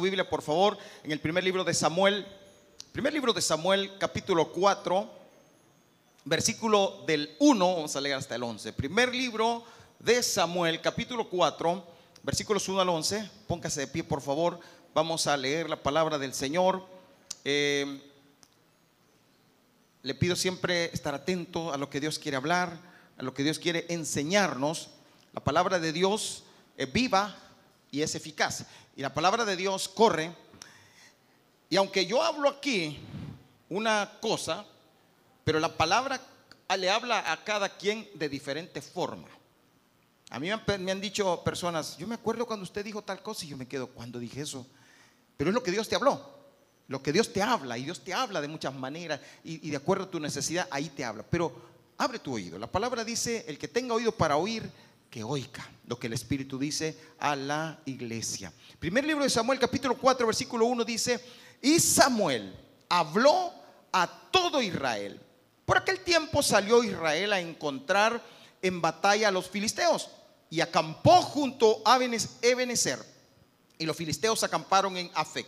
[0.00, 2.26] Biblia, por favor, en el primer libro de Samuel,
[2.92, 5.10] primer libro de Samuel, capítulo 4,
[6.24, 8.72] versículo del 1, vamos a leer hasta el 11.
[8.74, 9.64] Primer libro
[9.98, 11.86] de Samuel, capítulo 4,
[12.22, 13.30] versículos 1 al 11.
[13.46, 14.60] Póngase de pie, por favor.
[14.94, 16.84] Vamos a leer la palabra del Señor.
[17.44, 18.02] Eh,
[20.02, 22.78] le pido siempre estar atento a lo que Dios quiere hablar,
[23.16, 24.90] a lo que Dios quiere enseñarnos.
[25.32, 26.44] La palabra de Dios
[26.92, 27.36] viva
[27.90, 28.64] y es eficaz.
[28.96, 30.34] Y la palabra de Dios corre.
[31.70, 32.98] Y aunque yo hablo aquí
[33.68, 34.64] una cosa,
[35.44, 36.20] pero la palabra
[36.76, 39.28] le habla a cada quien de diferente forma.
[40.30, 40.48] A mí
[40.78, 43.66] me han dicho personas, yo me acuerdo cuando usted dijo tal cosa y yo me
[43.66, 44.66] quedo, cuando dije eso?
[45.38, 46.22] Pero es lo que Dios te habló,
[46.88, 49.76] lo que Dios te habla y Dios te habla de muchas maneras y, y de
[49.76, 51.22] acuerdo a tu necesidad, ahí te habla.
[51.22, 51.52] Pero
[51.96, 52.58] abre tu oído.
[52.58, 54.70] La palabra dice, el que tenga oído para oír,
[55.10, 58.52] que oiga lo que el Espíritu dice a la iglesia.
[58.78, 61.20] Primer libro de Samuel, capítulo 4, versículo 1 dice,
[61.62, 62.54] y Samuel
[62.88, 63.52] habló
[63.92, 65.20] a todo Israel.
[65.64, 68.22] Por aquel tiempo salió Israel a encontrar
[68.62, 70.10] en batalla a los filisteos
[70.50, 71.98] y acampó junto a
[72.42, 72.98] Ebenezer.
[73.78, 75.46] Y los filisteos acamparon en Afec.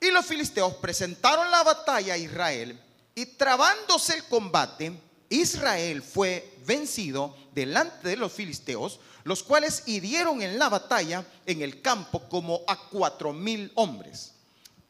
[0.00, 2.78] Y los filisteos presentaron la batalla a Israel
[3.14, 4.92] y trabándose el combate,
[5.28, 11.82] Israel fue vencido delante de los filisteos, los cuales hirieron en la batalla en el
[11.82, 14.34] campo como a cuatro mil hombres.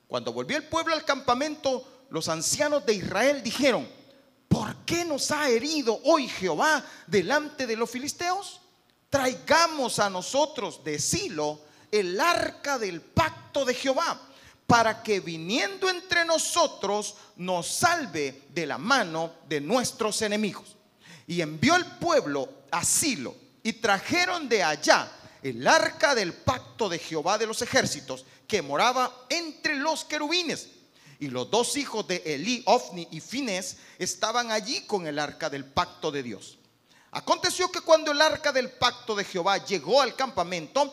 [0.09, 3.89] Cuando volvió el pueblo al campamento, los ancianos de Israel dijeron,
[4.49, 8.61] ¿por qué nos ha herido hoy Jehová delante de los filisteos?
[9.11, 14.21] Traigamos a nosotros de Silo el arca del pacto de Jehová,
[14.67, 20.77] para que viniendo entre nosotros nos salve de la mano de nuestros enemigos.
[21.27, 25.11] Y envió el pueblo a Silo y trajeron de allá
[25.43, 30.69] el arca del pacto de Jehová de los ejércitos que moraba entre los querubines.
[31.19, 35.65] Y los dos hijos de Elí, Ofni y Fines estaban allí con el arca del
[35.65, 36.59] pacto de Dios.
[37.13, 40.93] Aconteció que cuando el arca del pacto de Jehová llegó al campamento,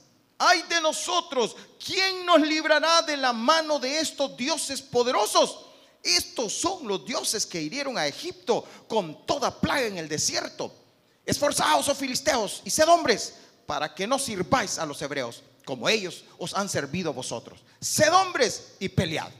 [0.43, 5.67] Ay de nosotros, ¿quién nos librará de la mano de estos dioses poderosos?
[6.01, 10.73] Estos son los dioses que hirieron a Egipto con toda plaga en el desierto.
[11.23, 13.35] Esforzaos, oh filisteos, y sed hombres,
[13.67, 17.59] para que no sirváis a los hebreos, como ellos os han servido vosotros.
[17.79, 19.31] Sed hombres y pelead.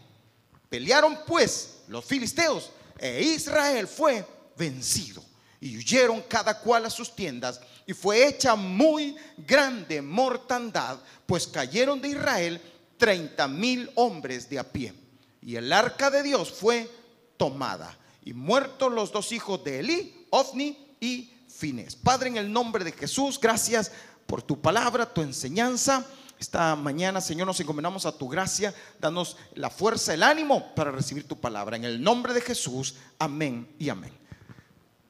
[0.70, 2.70] Pelearon pues los filisteos,
[3.00, 4.24] e Israel fue
[4.56, 5.24] vencido.
[5.62, 12.02] Y huyeron cada cual a sus tiendas, y fue hecha muy grande mortandad, pues cayeron
[12.02, 12.62] de Israel
[12.98, 14.94] treinta mil hombres de a pie
[15.42, 16.90] y el arca de Dios fue
[17.38, 17.98] tomada.
[18.24, 21.96] Y muertos los dos hijos de Elí, Ofni y Fines.
[21.96, 23.92] Padre, en el nombre de Jesús, gracias
[24.28, 26.06] por tu palabra, tu enseñanza.
[26.40, 28.74] Esta mañana, Señor, nos encomendamos a tu gracia.
[29.00, 31.76] Danos la fuerza, el ánimo para recibir tu palabra.
[31.76, 34.21] En el nombre de Jesús, amén y amén.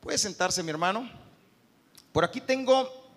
[0.01, 1.09] Puede sentarse, mi hermano.
[2.11, 3.13] Por aquí tengo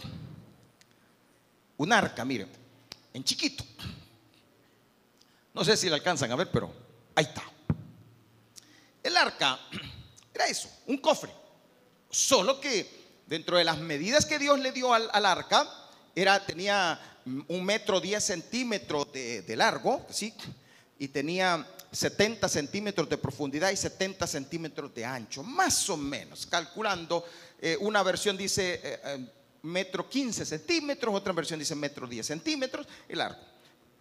[1.77, 2.49] un arca, miren,
[3.13, 3.65] en chiquito.
[5.53, 6.85] No sé si le alcanzan a ver, pero
[7.15, 7.43] Ahí está.
[9.03, 9.59] El arca
[10.35, 11.31] era eso, un cofre.
[12.11, 15.69] Solo que dentro de las medidas que Dios le dio al, arca,
[16.15, 17.01] era, tenía
[17.49, 20.35] un metro diez centímetros de, largo, ¿sí?
[20.99, 27.25] Y tenía 70 centímetros de profundidad y 70 centímetros de ancho, más o menos, calculando.
[27.61, 29.29] Eh, una versión dice eh, eh,
[29.63, 33.55] metro 15 centímetros, otra versión dice metro 10 centímetros, el arco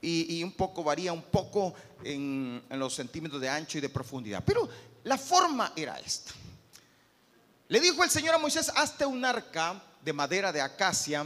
[0.04, 1.74] y, un poco varía un poco
[2.04, 4.44] en, los centímetros de ancho y de profundidad.
[4.46, 4.68] Pero
[5.04, 6.34] la forma era esta.
[7.70, 11.26] Le dijo el Señor a Moisés, hazte un arca de madera de acacia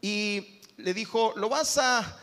[0.00, 2.22] y le dijo, lo vas a,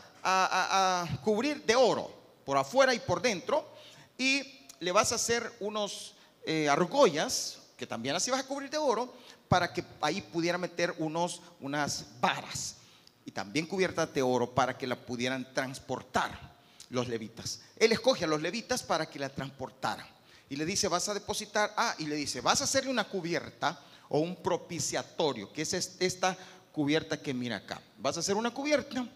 [1.22, 2.10] cubrir de oro
[2.46, 3.73] por afuera y por dentro
[4.18, 6.14] y le vas a hacer unos
[6.44, 9.12] eh, argollas que también así vas a cubrir de oro
[9.48, 12.76] para que ahí pudiera meter unos, unas varas
[13.24, 16.54] y también cubiertas de oro para que la pudieran transportar
[16.90, 17.60] los levitas.
[17.76, 20.06] Él escoge a los levitas para que la transportaran.
[20.48, 23.80] Y le dice, vas a depositar, ah, y le dice, vas a hacerle una cubierta
[24.08, 26.36] o un propiciatorio, que es esta
[26.70, 27.80] cubierta que mira acá.
[27.98, 29.06] Vas a hacer una cubierta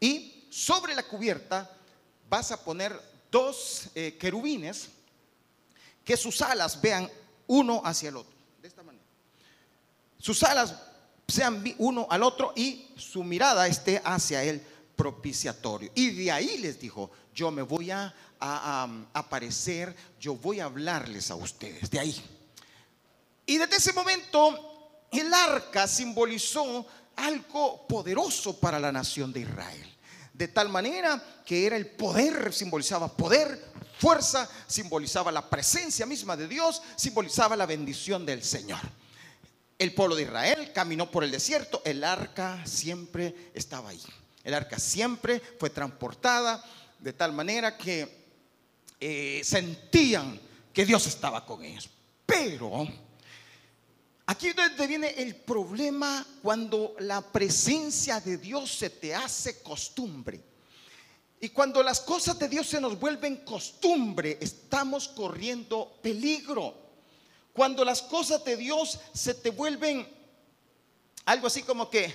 [0.00, 1.70] y sobre la cubierta
[2.28, 2.98] vas a poner
[3.30, 4.88] dos eh, querubines
[6.04, 7.08] que sus alas vean
[7.46, 8.32] uno hacia el otro.
[8.60, 9.04] De esta manera.
[10.18, 10.74] Sus alas
[11.28, 14.60] sean uno al otro y su mirada esté hacia el
[14.96, 15.90] propiciatorio.
[15.94, 18.14] Y de ahí les dijo, yo me voy a,
[19.12, 21.90] aparecer, yo voy a hablarles a ustedes.
[21.90, 22.20] De ahí.
[23.46, 26.86] Y desde ese momento el arca simbolizó
[27.16, 29.96] algo poderoso para la nación de Israel.
[30.40, 33.62] De tal manera que era el poder, simbolizaba poder,
[33.98, 38.80] fuerza, simbolizaba la presencia misma de Dios, simbolizaba la bendición del Señor.
[39.78, 44.02] El pueblo de Israel caminó por el desierto, el arca siempre estaba ahí.
[44.42, 46.64] El arca siempre fue transportada
[46.98, 48.24] de tal manera que
[48.98, 50.40] eh, sentían
[50.72, 51.90] que Dios estaba con ellos.
[52.24, 52.88] Pero
[54.30, 60.40] aquí es donde viene el problema cuando la presencia de Dios se te hace costumbre.
[61.40, 66.74] Y cuando las cosas de Dios se nos vuelven costumbre, estamos corriendo peligro.
[67.52, 70.06] Cuando las cosas de Dios se te vuelven
[71.24, 72.06] algo así como que,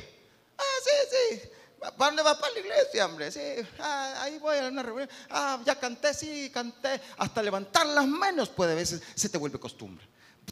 [0.57, 3.29] ah, sí, sí, ¿para dónde va para la iglesia, hombre?
[3.29, 3.41] Sí,
[3.79, 5.09] ah, ahí voy a una reunión.
[5.29, 7.01] Ah, ya canté, sí, canté.
[7.17, 10.07] Hasta levantar las manos puede veces se te vuelve costumbre.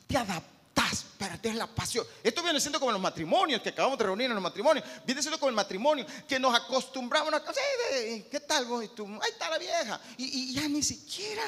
[0.07, 0.62] Te adaptas,
[1.17, 2.05] perdés la pasión.
[2.21, 4.85] Esto viene siendo como los matrimonios que acabamos de reunir en los matrimonios.
[5.05, 7.39] Viene siendo como el matrimonio que nos acostumbramos a.
[7.39, 8.81] Sí, ¿Qué tal vos?
[8.81, 9.99] Ahí está la vieja.
[10.17, 11.43] y ya ni siquiera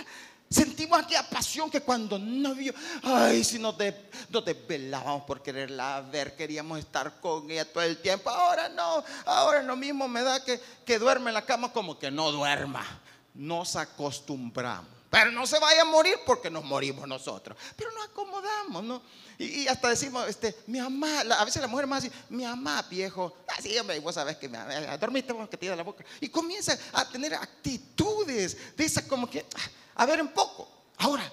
[0.49, 6.77] Sentimos aquella pasión que cuando no vio, ay, si nos, desvelábamos por quererla ver, queríamos
[6.77, 8.29] estar con ella todo el tiempo.
[8.29, 12.31] Ahora no, ahora lo mismo me da que duerme en la cama como que no
[12.31, 12.85] duerma.
[13.33, 14.94] Nos acostumbramos.
[15.09, 17.57] Pero no se vaya a morir porque nos morimos nosotros.
[17.75, 19.01] Pero nos acomodamos, ¿no?
[19.37, 23.35] Y, hasta decimos, este, mi mamá, a veces la mujer más dice, mi mamá, viejo,
[23.55, 24.57] así, ah, hombre, vos sabes que me,
[24.97, 26.03] dormiste, que te da la boca.
[26.21, 30.69] Y comienza a tener actitudes de esa como que, ah, a ver un poco.
[30.97, 31.31] Ahora,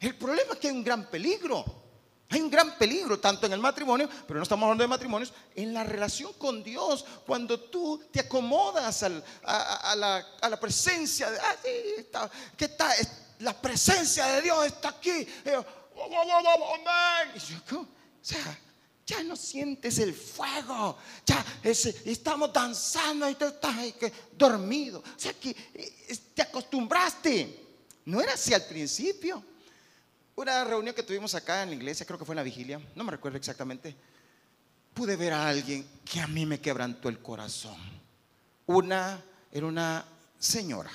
[0.00, 1.87] el problema es que hay un gran peligro.
[2.30, 5.72] Hay un gran peligro, tanto en el matrimonio, pero no estamos hablando de matrimonios, en
[5.72, 12.30] la relación con Dios, cuando tú te acomodas a, la, presencia de, ah, sí, está,
[12.56, 12.90] ¿qué está?
[13.38, 15.26] La presencia de Dios está aquí.
[17.72, 17.86] o
[18.20, 18.58] sea,
[19.06, 23.74] ya no sientes el fuego, ya estamos danzando y tú estás
[24.36, 24.98] dormido.
[24.98, 27.64] O sea que eh, te acostumbraste.
[28.04, 29.42] No era así al principio.
[30.38, 33.02] Una reunión que tuvimos acá en la iglesia, creo que fue en la vigilia, no
[33.02, 33.92] me recuerdo exactamente,
[34.94, 37.76] pude ver a alguien que a mí me quebrantó el corazón.
[38.66, 39.20] Una,
[39.50, 40.04] era una
[40.38, 40.92] señora.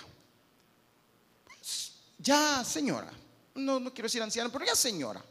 [2.19, 3.11] Ya señora,
[3.55, 5.21] no, no quiero decir anciana, pero ya señora.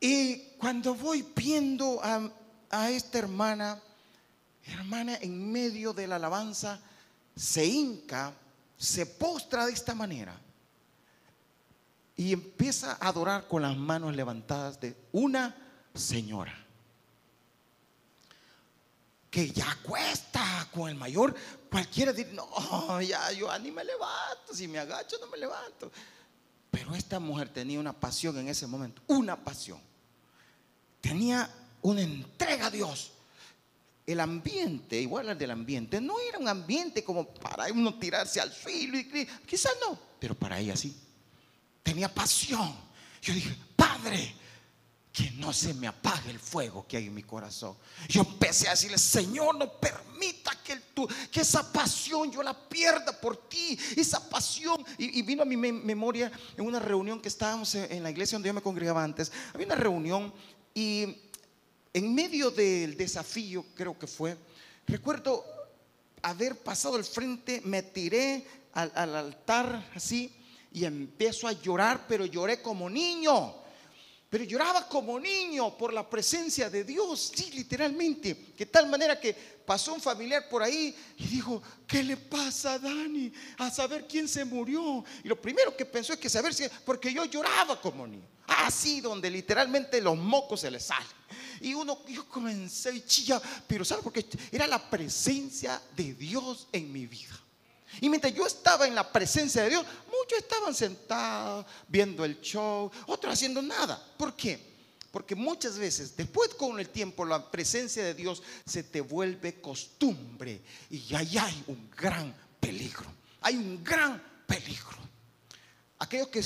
[0.00, 2.28] Y cuando voy viendo a,
[2.70, 3.80] a esta hermana,
[4.66, 6.80] hermana en medio de la alabanza,
[7.36, 8.34] se hinca
[8.76, 10.36] se postra de esta manera
[12.18, 15.56] y empieza a adorar con las manos levantadas de una
[15.94, 16.52] señora
[19.30, 21.32] que ya cuesta con el mayor.
[21.70, 25.92] Cualquiera dice, no, ya yo ni me levanto, si me agacho no me levanto.
[26.72, 29.80] Pero esta mujer tenía una pasión en ese momento, una pasión.
[31.00, 31.48] Tenía
[31.82, 33.12] una entrega a Dios
[34.04, 38.52] el ambiente, igual al del ambiente, no era un ambiente como para uno tirarse al
[38.52, 40.96] suelo y quizás no, pero para ella sí.
[41.88, 42.70] Tenía pasión.
[43.22, 44.34] Yo dije, Padre,
[45.10, 47.78] que no se me apague el fuego que hay en mi corazón.
[48.10, 50.78] Yo empecé a decirle, Señor, no permita que,
[51.32, 54.84] que esa pasión yo la pierda por ti, esa pasión.
[54.98, 58.54] Y, vino a mi memoria en una reunión que estábamos en la iglesia donde yo
[58.54, 59.32] me congregaba antes.
[59.54, 60.30] Había una reunión
[60.74, 61.16] y
[61.94, 64.36] en medio del desafío, creo que fue,
[64.86, 65.42] recuerdo
[66.20, 70.34] haber pasado al frente, me tiré al, altar así
[70.72, 73.54] y empiezo a llorar, pero lloré como niño.
[74.30, 78.52] Pero lloraba como niño por la presencia de Dios, sí, literalmente.
[78.58, 82.78] De tal manera que pasó un familiar por ahí y dijo, ¿qué le pasa a
[82.78, 83.32] Dani?
[83.56, 85.02] A saber quién se murió.
[85.24, 88.28] Y lo primero que pensó es que saber si, porque yo lloraba como niño.
[88.46, 91.08] Así, donde literalmente los mocos se le salen.
[91.62, 94.26] Y uno, yo comencé y chilla, pero ¿sabes por qué?
[94.52, 97.47] Era la presencia de Dios en mi vida.
[98.00, 102.90] Y mientras yo estaba en la presencia de Dios, muchos estaban sentados viendo el show,
[103.06, 104.02] otros haciendo nada.
[104.16, 104.76] ¿Por qué?
[105.10, 110.60] Porque muchas veces, después con el tiempo, la presencia de Dios se te vuelve costumbre
[110.90, 113.06] y ahí hay un gran peligro.
[113.40, 114.98] Hay un gran peligro.
[115.98, 116.44] Aquellos que,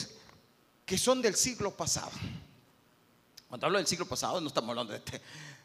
[0.87, 2.13] que son del siglo pasado
[3.53, 5.21] cuando hablo del siglo pasado, no estamos hablando de, este,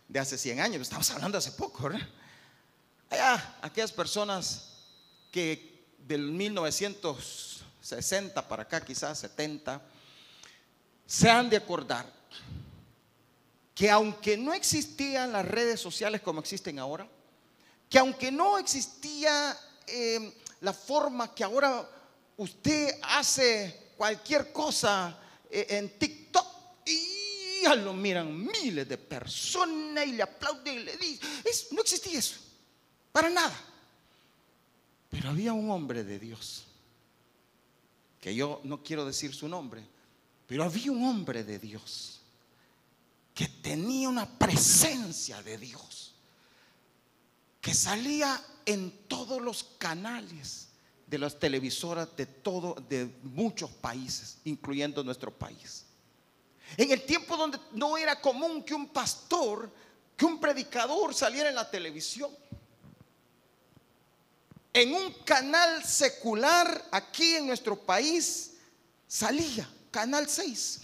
[0.09, 2.05] de hace 100 años, estamos hablando de hace poco, ¿verdad?
[3.09, 4.76] Allá, aquellas personas
[5.31, 9.79] que del 1960 para acá, quizás 70,
[11.05, 12.17] se han de acordar
[13.73, 17.07] que aunque no existían las redes sociales como existen ahora,
[17.89, 19.55] que aunque no existía
[19.85, 21.87] eh, la forma que ahora
[22.37, 25.15] usted hace cualquier cosa
[25.49, 26.45] eh, en TikTok
[26.85, 31.29] y ya lo miran miles de personas y le aplauden y le dicen,
[31.71, 32.35] no existía eso,
[33.11, 33.55] para nada.
[35.09, 36.65] Pero había un hombre de Dios,
[38.19, 39.83] que yo no quiero decir su nombre,
[40.47, 42.21] pero había un hombre de Dios
[43.33, 46.15] que tenía una presencia de Dios,
[47.61, 50.69] que salía en todos los canales
[51.05, 55.85] de las televisoras de todo, de muchos países, incluyendo nuestro país.
[56.75, 59.71] En el tiempo donde no era común que un pastor,
[60.15, 62.31] que un predicador saliera en la televisión.
[64.77, 68.51] En un canal secular aquí en nuestro país
[69.07, 70.81] salía, Canal 6,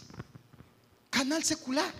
[1.11, 1.93] canal secular.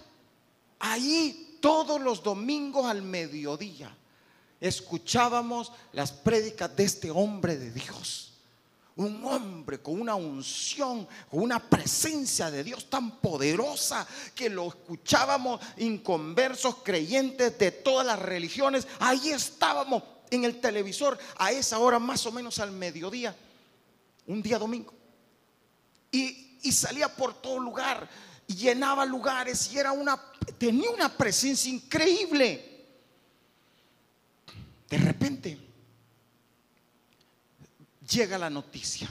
[0.80, 3.96] Ahí todos los domingos al mediodía
[4.60, 8.40] escuchábamos las prédicas de este hombre de Dios.
[8.96, 15.62] Un hombre con una unción, con una presencia de Dios tan poderosa que lo escuchábamos
[15.78, 18.88] inconversos, creyentes de todas las religiones.
[19.00, 23.36] Ahí estábamos en el televisor a esa hora más o menos al mediodía,
[24.28, 24.94] un día domingo.
[26.12, 26.40] Y,
[26.72, 28.10] salía por todo lugar,
[28.48, 30.20] y llenaba lugares y era una,
[30.58, 32.86] tenía una presencia increíble.
[34.90, 35.58] De repente
[38.08, 39.10] llega la noticia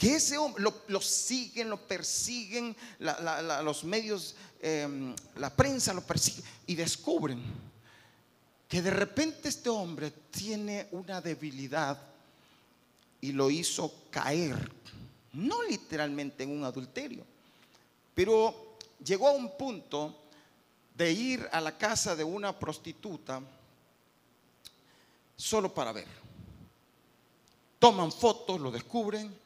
[0.00, 6.74] que ese hombre lo, siguen, lo persiguen, los medios, em, la prensa lo persigue y
[6.74, 7.38] descubren
[8.70, 12.00] que de repente este hombre tiene una debilidad
[13.20, 14.70] y lo hizo caer,
[15.32, 17.26] no literalmente en un adulterio,
[18.14, 20.22] pero llegó a un punto
[20.94, 23.42] de ir a la casa de una prostituta
[25.34, 26.06] solo para ver.
[27.80, 29.36] Toman fotos, lo descubren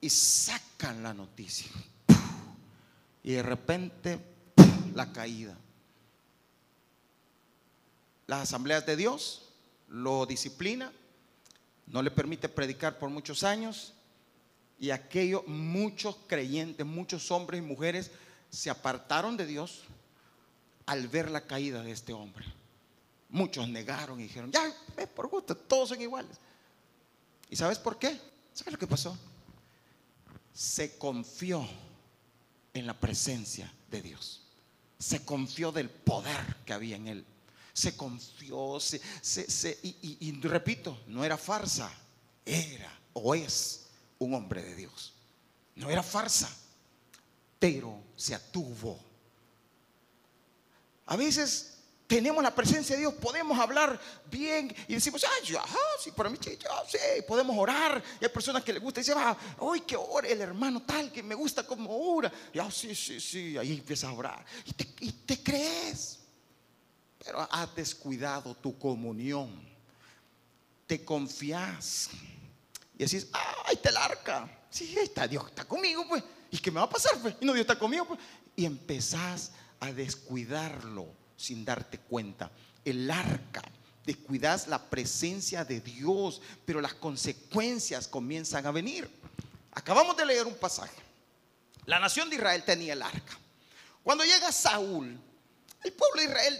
[0.00, 1.70] y sacan la noticia.
[3.22, 4.18] Y de repente
[4.94, 5.54] la caída.
[8.28, 9.48] Las asambleas de Dios
[9.88, 10.92] lo disciplina,
[11.86, 13.94] no le permite predicar por muchos años
[14.78, 18.10] y aquello muchos creyentes, muchos hombres y mujeres
[18.50, 19.84] se apartaron de Dios
[20.84, 22.44] al ver la caída de este hombre.
[23.30, 24.74] Muchos negaron y dijeron, ya,
[25.16, 26.36] por gusto, todos son iguales.
[27.48, 28.20] ¿Y sabes por qué?
[28.52, 29.16] ¿Sabes lo que pasó?
[30.52, 31.66] Se confió
[32.74, 34.42] en la presencia de Dios.
[34.98, 37.24] Se confió del poder que había en él.
[37.78, 41.92] Se confió, se, y, y repito, no era farsa,
[42.44, 43.86] era o es
[44.18, 45.14] un hombre de Dios.
[45.76, 46.50] No era farsa,
[47.60, 49.08] pero se atuvo
[51.08, 51.74] a veces
[52.06, 53.98] tenemos la presencia de Dios, podemos hablar
[54.30, 56.58] bien y decimos, ay, ajá, sí, para mí, sí,
[57.26, 58.02] podemos orar.
[58.20, 59.18] Y hay personas que les gusta y dicen,
[59.58, 62.30] hoy que ore el hermano tal, que me gusta como ora.
[62.52, 64.44] Y sí, sí, sí, ahí empieza a orar.
[64.66, 66.17] Y y te crees,
[67.28, 69.50] pero has descuidado tu comunión.
[70.86, 72.08] Te confías
[72.96, 74.60] y decís, ah, ahí está el arca.
[74.70, 76.24] Sí, ahí está, Dios está conmigo, pues.
[76.50, 77.20] ¿Y qué me va a pasar?
[77.20, 77.34] Pues?
[77.38, 78.18] Y no, Dios está conmigo, pues.
[78.56, 81.06] Y empezás a descuidarlo
[81.36, 82.50] sin darte cuenta.
[82.82, 83.60] El arca,
[84.06, 89.06] descuidas la presencia de Dios, pero las consecuencias comienzan a venir.
[89.72, 90.96] Acabamos de leer un pasaje.
[91.84, 93.38] La nación de Israel tenía el arca.
[94.02, 95.20] Cuando llega Saúl,
[95.84, 96.58] el pueblo de Israel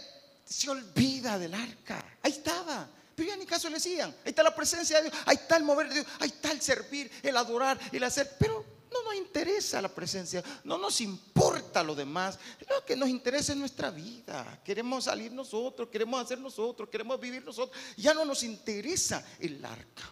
[0.49, 2.03] se olvida del arca.
[2.23, 2.89] Ahí estaba.
[3.15, 4.09] Pero ya ni caso le decían.
[4.25, 5.21] Ahí está la presencia de Dios.
[5.25, 6.07] Ahí está el mover de Dios.
[6.19, 8.35] Ahí está el servir, el adorar, el hacer.
[8.39, 12.39] Pero no nos interesa la presencia, no nos importa lo demás.
[12.67, 14.59] Lo que nos interesa es nuestra vida.
[14.63, 17.79] Queremos salir nosotros, queremos hacer nosotros, queremos vivir nosotros.
[17.95, 20.09] Ya no nos interesa el arca.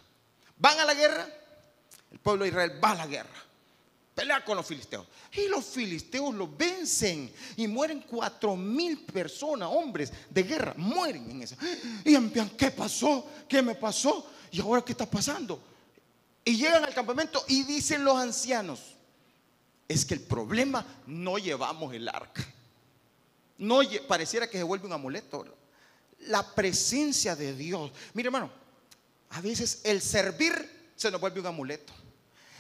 [0.58, 1.28] ¿Van a la guerra?
[2.12, 3.47] El pueblo de Israel va a la guerra.
[4.18, 5.06] Pelea con los filisteos.
[5.32, 11.44] Y los filisteos los vencen y mueren cuatro mil personas, hombres de guerra, mueren en
[11.44, 11.56] eso.
[12.04, 13.30] Y empiezan, ¿qué pasó?
[13.48, 14.28] ¿Qué me pasó?
[14.52, 15.62] ¿Y ahora qué está pasando?
[16.44, 18.96] Y llegan al campamento y dicen los ancianos,
[19.88, 22.44] es que el problema no llevamos el arca.
[23.60, 25.46] No pareciera que se vuelve un amuleto.
[26.22, 27.92] La presencia de Dios.
[28.16, 28.50] Mire, hermano,
[29.30, 31.94] a veces el servir se nos vuelve un amuleto.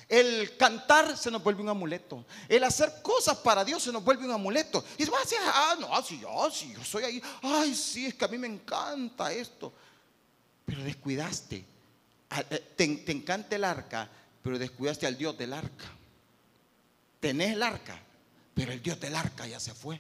[0.09, 2.25] El cantar se nos vuelve un amuleto.
[2.47, 4.83] El hacer cosas para Dios se nos vuelve un amuleto.
[4.97, 7.21] Y va a decir, ah, no, sí, yo, sí, yo soy ahí.
[7.41, 9.73] Ay, sí, es que a mí me encanta esto.
[10.65, 11.77] Pero descuidaste
[12.29, 14.09] Ah, eh, te, te encanta el arca,
[14.43, 15.85] pero descuidaste al Dios del arca.
[17.19, 17.99] Tenés el arca,
[18.53, 19.99] pero el Dios del arca ya se fue.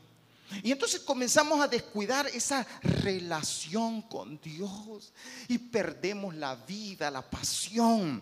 [0.63, 5.11] Y entonces comenzamos a descuidar esa relación con Dios
[5.47, 8.21] y perdemos la vida, la pasión.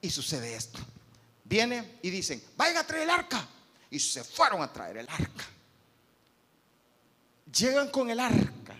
[0.00, 0.78] Y sucede esto.
[1.50, 3.44] Viene y dicen, vayan a traer el arca.
[3.90, 5.44] Y se fueron a traer el arca.
[7.52, 8.76] Llegan con el arca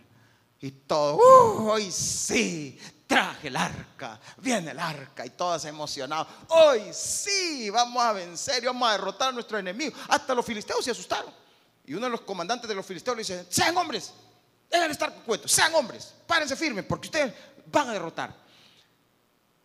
[0.60, 6.28] y todo, uh, hoy sí, traje el arca, viene el arca y todos emocionados.
[6.46, 9.96] Hoy sí, vamos a vencer y vamos a derrotar a nuestro enemigo.
[10.06, 11.34] Hasta los filisteos se asustaron.
[11.86, 14.12] Y uno de los comandantes de los filisteos le dice, sean hombres,
[14.70, 17.34] deben estar cuento, sean hombres, párense firmes porque ustedes
[17.66, 18.32] van a derrotar.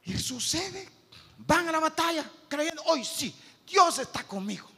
[0.06, 0.95] Y sucede,
[1.38, 4.70] van a la batalla creyendo, hoy sí, Dios está conmigo.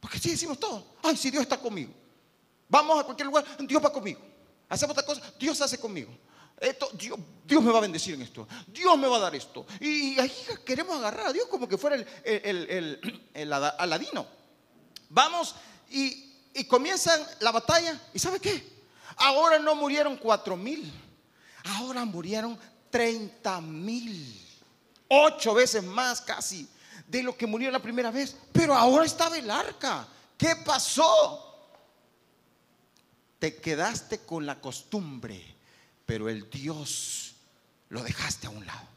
[0.00, 1.92] Porque sí decimos todo, ay, sí, Dios está conmigo.
[2.68, 4.20] Vamos a cualquier lugar, Dios va conmigo.
[4.68, 6.10] Hacemos otra cosa, Dios hace conmigo.
[6.58, 8.48] Esto, Dios, Dios, me va a bendecir en esto.
[8.66, 9.66] Dios me va a dar esto.
[9.78, 10.32] Y ahí
[10.64, 14.26] queremos agarrar a Dios como que fuera el, el, el, el aladino.
[15.10, 15.54] Vamos
[15.90, 18.00] y, y, comienzan la batalla.
[18.14, 18.76] ¿Y sabe qué?
[19.16, 20.90] Ahora no murieron cuatro mil.
[21.64, 22.58] Ahora murieron
[22.90, 24.45] treinta mil.
[25.08, 26.68] Ocho veces más casi
[27.06, 28.36] de lo que murió la primera vez.
[28.52, 30.06] Pero ahora estaba el arca.
[30.36, 31.42] ¿Qué pasó?
[33.38, 35.56] Te quedaste con la costumbre,
[36.04, 37.34] pero el Dios
[37.90, 38.88] lo dejaste a un lado.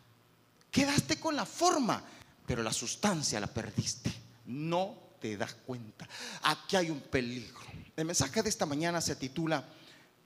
[0.72, 2.04] Quedaste con la forma,
[2.46, 4.12] pero la sustancia la perdiste.
[4.46, 6.08] No te das cuenta.
[6.44, 7.60] Aquí hay un peligro.
[7.96, 9.64] El mensaje de esta mañana se titula,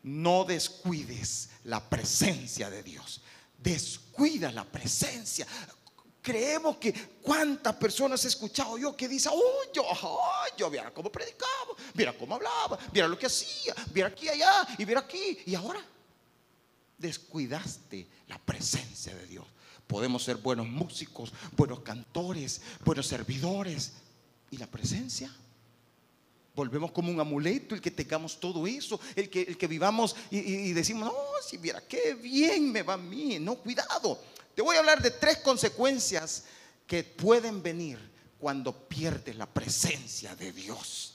[0.04, 3.22] no descuides la presencia de Dios.
[3.64, 5.48] Descuida la presencia
[6.24, 9.84] creemos que cuántas personas he escuchado yo que dicen, oh, yo,
[10.58, 14.86] yo viera cómo predicaba, viera cómo hablaba, viera lo que hacía, viera aquí allá y
[14.86, 15.40] viera aquí.
[15.46, 15.86] Y ahora
[16.98, 19.46] descuidaste la presencia de Dios.
[19.86, 23.92] Podemos ser buenos músicos, buenos cantores, buenos servidores.
[24.50, 25.30] ¿Y la presencia?
[26.56, 30.72] Volvemos como un amuleto el que tengamos todo eso, el que, el que vivamos y,
[30.72, 31.14] decimos, no,
[31.44, 33.40] si viera qué bien me va a mí.
[33.40, 34.22] No, cuidado.
[34.54, 36.44] Te voy a hablar de tres consecuencias
[36.86, 37.98] que pueden venir
[38.38, 41.13] cuando pierdes la presencia de Dios.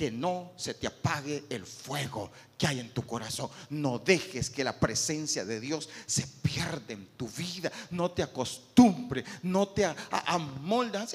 [0.00, 3.50] Que no se te apague el fuego que hay en tu corazón.
[3.68, 7.70] No dejes que la presencia de Dios se pierda en tu vida.
[7.90, 11.14] No te acostumbre, no te amoldas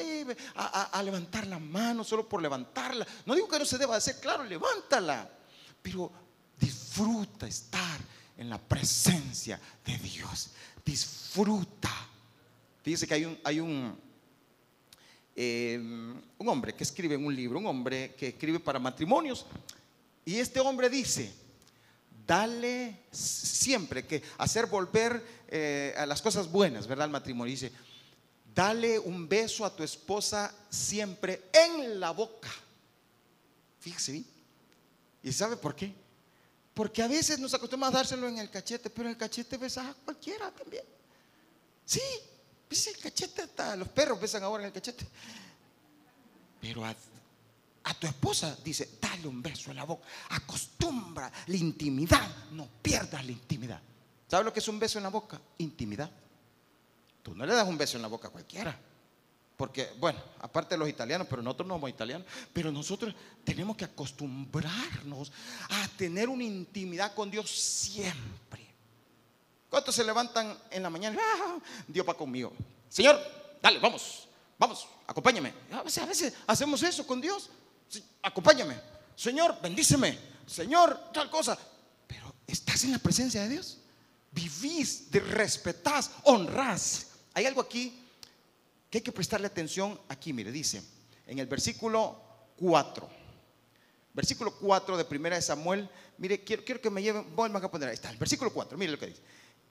[0.56, 3.08] a, levantar la mano solo por levantarla.
[3.26, 5.30] No digo que no se deba hacer, claro, levántala.
[5.82, 6.12] Pero
[6.60, 8.00] disfruta estar
[8.38, 10.52] en la presencia de Dios
[10.86, 11.92] disfruta.
[12.84, 14.00] Fíjese que hay un, hay un,
[15.36, 19.46] eh, un hombre que escribe en un libro, un hombre que escribe para matrimonios,
[20.26, 21.32] y este hombre dice,
[22.26, 27.06] dale siempre que hacer volver eh, a las cosas buenas, ¿verdad?
[27.06, 27.52] El matrimonio.
[27.52, 27.72] Dice,
[28.54, 32.50] dale un beso a tu esposa siempre en la boca.
[33.80, 34.24] Fíjese
[35.22, 35.94] ¿Y sabe por qué?
[36.74, 39.88] Porque a veces nos acostumbramos a dárselo en el cachete, pero en el cachete besas
[39.88, 40.84] a cualquiera también.
[41.86, 42.02] Sí,
[42.70, 45.06] ves el cachete, hasta los perros besan ahora en el cachete.
[46.60, 46.96] Pero a,
[48.00, 53.32] tu esposa dice, dale un beso en la boca, acostumbra la intimidad, no pierdas la
[53.32, 53.82] intimidad.
[54.28, 55.40] ¿Sabes lo que es un beso en la boca?
[55.60, 56.10] Intimidad.
[57.22, 58.78] Tú no le das un beso en la boca a cualquiera.
[59.56, 63.86] Porque, bueno, aparte de los italianos, pero nosotros no somos italianos, pero nosotros tenemos que
[63.86, 65.32] acostumbrarnos
[65.70, 68.65] a tener una intimidad con Dios siempre.
[69.76, 71.20] ¿Cuántos se levantan en la mañana?
[71.22, 72.54] Ah, Dios va conmigo.
[72.88, 73.20] Señor,
[73.62, 74.26] dale, vamos,
[74.58, 75.54] vamos, acompáñame.
[75.70, 77.50] A veces, a veces hacemos eso con Dios.
[78.22, 78.80] Acompáñame.
[79.18, 80.18] Señor, bendíceme.
[80.48, 81.60] Señor, tal cosa.
[82.08, 83.80] Pero estás en la presencia de Dios.
[84.32, 87.08] Vivís, respetás, honrás.
[87.34, 88.02] Hay algo aquí
[88.94, 90.82] hay que prestarle atención aquí, mire, dice
[91.28, 92.18] en el versículo
[92.56, 93.10] 4,
[94.14, 97.96] versículo 4 de primera de Samuel, mire, quiero, que me lleven, voy a poner, ahí
[97.96, 99.22] está, el versículo 4, mire lo que dice.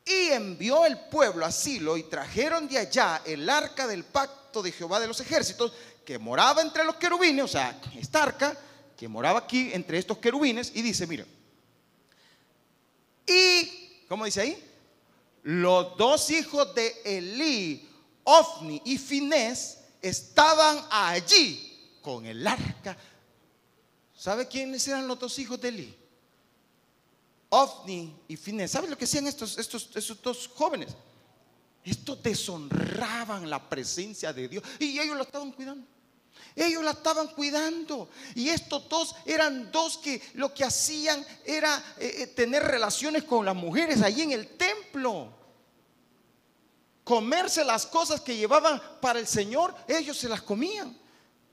[0.04, 4.72] Y envió el pueblo a Silo y trajeron de allá el arca del pacto de
[4.72, 5.72] Jehová de los ejércitos,
[6.04, 8.56] que moraba entre los querubines, o sea, esta arca,
[8.96, 11.24] que moraba aquí entre estos querubines, y dice, mire,
[13.26, 14.70] y, ¿cómo dice ahí?
[15.44, 17.88] Los dos hijos de Elí,
[18.24, 22.96] Ofni y Finés estaban allí con el arca.
[24.14, 25.98] ¿Sabe quiénes eran los dos hijos de Eli?
[27.54, 28.72] Ofni y Finés.
[28.72, 30.90] ¿Sabe lo que hacían estos, estos, estos dos jóvenes?
[31.84, 35.86] Estos deshonraban la presencia de Dios y ellos la estaban cuidando.
[36.56, 38.08] Ellos la estaban cuidando.
[38.34, 43.44] Y estos dos eran dos que lo que hacían era eh, eh, tener relaciones con
[43.44, 45.32] las mujeres allí en el templo.
[47.04, 50.98] comerse las cosas que llevaban para el Señor, ellos se las comían,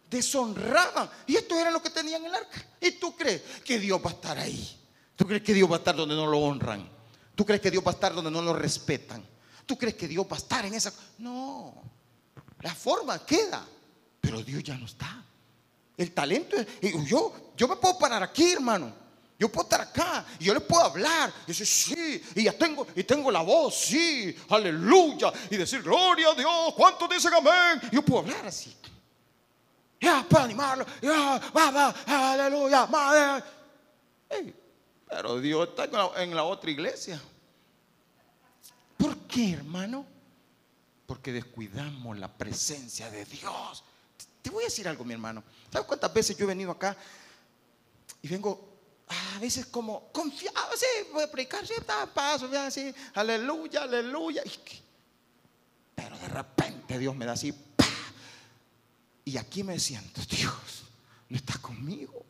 [0.09, 1.11] deshonraban.
[1.27, 2.65] Y esto era lo que tenían en el arca.
[2.79, 4.80] ¿Y tú crees que Dios va a estar ahí?
[5.15, 6.89] ¿Tú crees que Dios va a estar donde no lo honran?
[7.35, 9.25] ¿Tú crees que Dios va a estar donde no lo respetan?
[9.65, 10.93] ¿Tú crees que Dios va a estar en esa?
[11.19, 11.81] No,
[12.61, 13.65] la forma queda,
[14.19, 15.23] pero Dios ya no está.
[15.97, 16.57] El talento,
[17.05, 19.01] yo, yo me puedo parar aquí, hermano.
[19.41, 21.33] Yo puedo estar acá y yo les puedo hablar.
[21.45, 25.33] Y decir, sí, y ya tengo, y tengo la voz, sí, aleluya.
[25.49, 27.81] Y decir, gloria a Dios, ¿cuántos dicen amén?
[27.91, 28.75] Yo puedo hablar así.
[29.99, 33.43] Ya, para animarlo, ya, va, va, aleluya, madre.
[35.11, 35.89] Pero Dios está
[36.23, 37.21] en la otra iglesia.
[38.97, 40.05] ¿Por qué, hermano?
[41.05, 43.83] Porque descuidamos la presencia de Dios.
[44.41, 45.43] Te voy a decir algo, mi hermano.
[45.69, 46.95] ¿Sabes cuántas veces yo he venido acá
[48.21, 48.69] y vengo
[49.35, 51.73] a veces como confiado, sí, voy a predicar, sí,
[52.13, 54.41] paso, así, aleluya, aleluya.
[55.93, 57.53] Pero de repente Dios me da así,
[59.25, 60.83] y aquí me siento, Dios,
[61.27, 62.25] no está conmigo.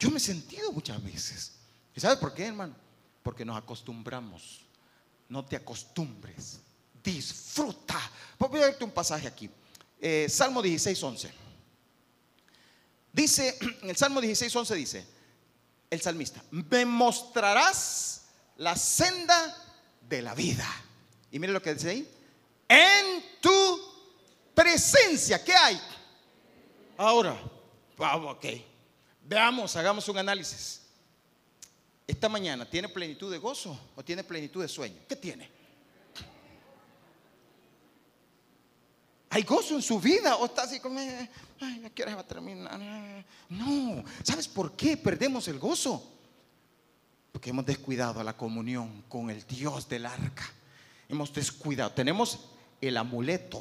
[0.00, 1.52] Yo me he sentido muchas veces.
[1.94, 2.74] ¿Y sabes por qué, hermano?
[3.22, 4.64] Porque nos acostumbramos.
[5.28, 6.60] No te acostumbres.
[7.02, 8.00] Disfruta.
[8.38, 9.48] Voy a darte un pasaje aquí.
[10.00, 11.32] Eh, Salmo 16, 11.
[13.12, 15.06] Dice, en el Salmo 16, 11 dice,
[15.88, 18.22] el salmista, me mostrarás
[18.56, 19.56] la senda
[20.08, 20.66] de la vida.
[21.30, 22.10] Y mire lo que dice ahí.
[22.68, 23.80] En tu
[24.54, 25.80] presencia, ¿qué hay?
[26.96, 27.40] Ahora,
[27.96, 28.46] vamos, ok.
[29.22, 30.83] Veamos, hagamos un análisis.
[32.06, 35.00] Esta mañana, ¿tiene plenitud de gozo o tiene plenitud de sueño?
[35.08, 35.48] ¿Qué tiene?
[39.30, 40.36] ¿Hay gozo en su vida?
[40.36, 42.78] ¿O está así como, ay, ya quiero terminar?
[43.48, 46.12] No, ¿sabes por qué perdemos el gozo?
[47.32, 50.44] Porque hemos descuidado la comunión con el Dios del arca.
[51.08, 51.90] Hemos descuidado.
[51.90, 53.60] Tenemos el amuleto.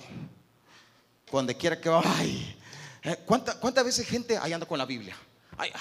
[1.32, 2.56] Cuando quiera que vaya.
[3.02, 5.18] Eh, ¿Cuántas veces gente ahí anda con la Biblia?
[5.58, 5.80] Ay, ah,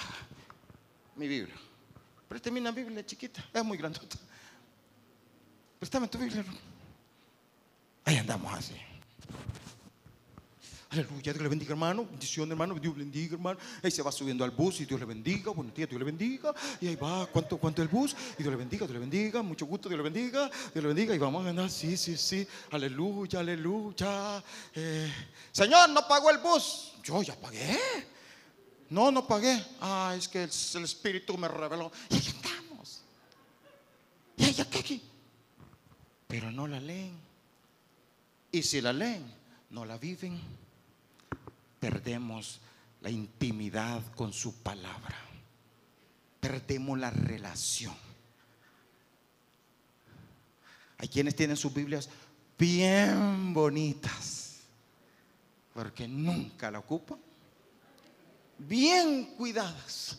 [1.16, 1.54] mi Biblia.
[2.32, 3.44] Préstame una Biblia chiquita.
[3.52, 4.16] Es muy grandota.
[5.78, 6.42] Préstame tu Biblia.
[8.06, 8.74] Ahí andamos así.
[10.88, 12.06] Aleluya, Dios le bendiga, hermano.
[12.06, 12.76] Bendición, hermano.
[12.76, 13.60] Dios le bendiga, hermano.
[13.82, 15.50] Ahí se va subiendo al bus y Dios le bendiga.
[15.50, 16.54] Buenos días, Dios le bendiga.
[16.80, 18.16] Y ahí va, ¿cuánto, cuánto el bus?
[18.38, 19.42] Y Dios le bendiga, Dios le bendiga.
[19.42, 20.48] Mucho gusto, Dios le bendiga.
[20.72, 21.14] Dios le bendiga.
[21.14, 22.48] Y vamos a andar, sí, sí, sí.
[22.70, 24.42] Aleluya, aleluya.
[24.74, 25.12] Eh,
[25.52, 26.94] Señor, no pagó el bus.
[27.02, 27.78] Yo ya pagué.
[28.92, 29.64] No, no pagué.
[29.80, 31.90] Ah, es que el, Espíritu me reveló.
[32.10, 33.02] Y ahí estamos.
[34.36, 35.02] Y ahí aquí.
[36.28, 37.16] Pero no la leen.
[38.50, 39.24] Y si la leen,
[39.70, 40.40] no la viven
[41.82, 42.60] perdemos
[43.00, 45.16] la intimidad con su palabra.
[46.38, 47.96] Perdemos la relación.
[50.98, 52.08] Hay quienes tienen sus Biblias
[52.56, 54.60] bien bonitas,
[55.74, 57.18] porque nunca la ocupan.
[58.68, 60.18] Bien cuidadas.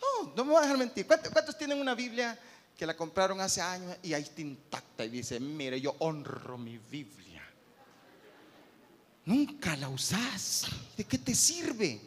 [0.00, 1.06] No, no me voy a dejar mentir.
[1.06, 2.38] ¿Cuántos, tienen una Biblia
[2.76, 6.78] que la compraron hace años y ahí está intacta y dice, mire, yo honro mi
[6.78, 7.42] Biblia?
[9.24, 10.66] Nunca la usás.
[10.96, 12.00] ¿De qué te sirve?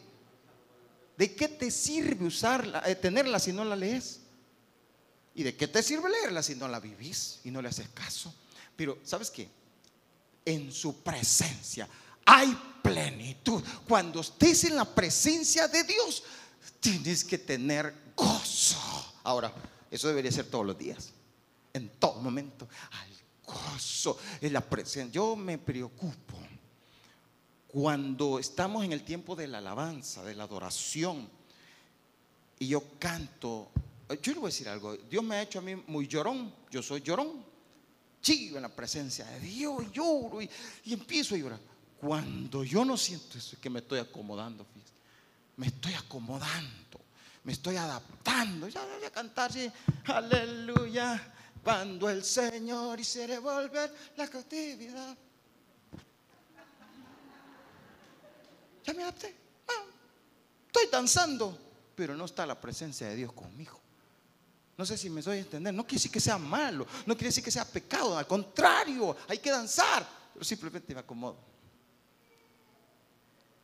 [1.15, 4.21] ¿De qué te sirve usarla, eh, tenerla si no la lees?
[5.33, 8.33] ¿Y de qué te sirve leerla si no la vivís y no le haces caso?
[8.75, 9.47] Pero, ¿sabes qué?
[10.43, 11.87] En su presencia
[12.25, 13.63] hay plenitud.
[13.87, 16.23] Cuando estés en la presencia de Dios,
[16.79, 19.13] tienes que tener gozo.
[19.23, 19.53] Ahora,
[19.89, 21.11] eso debería ser todos los días,
[21.73, 22.67] en todo momento.
[22.91, 25.13] Hay gozo en la presencia.
[25.13, 26.35] Yo me preocupo
[27.75, 31.29] cuando estamos en el tiempo de la alabanza, de la adoración,
[32.57, 33.69] y yo canto,
[34.21, 36.81] yo le voy a decir algo, Dios me ha hecho a mí muy llorón, yo
[36.81, 37.43] soy llorón,
[38.21, 40.49] chivo en la presencia de Dios, lloro y,
[40.85, 41.59] empiezo a llorar.
[41.99, 44.65] Cuando yo no siento eso, es que me estoy acomodando,
[45.57, 46.99] me estoy acomodando,
[47.43, 49.71] me estoy adaptando, ya voy a cantar, sí,
[50.05, 55.17] aleluya, cuando el Señor hiciera volver la cautividad.
[58.83, 59.35] Ya me adapté.
[59.67, 59.83] Ah,
[60.67, 61.57] estoy danzando,
[61.95, 63.81] pero no está la presencia de Dios conmigo.
[64.77, 65.73] No sé si me doy a entender.
[65.73, 68.17] No quiere decir que sea malo, no quiere decir que sea pecado.
[68.17, 71.54] Al contrario, hay que danzar, pero simplemente me acomodo.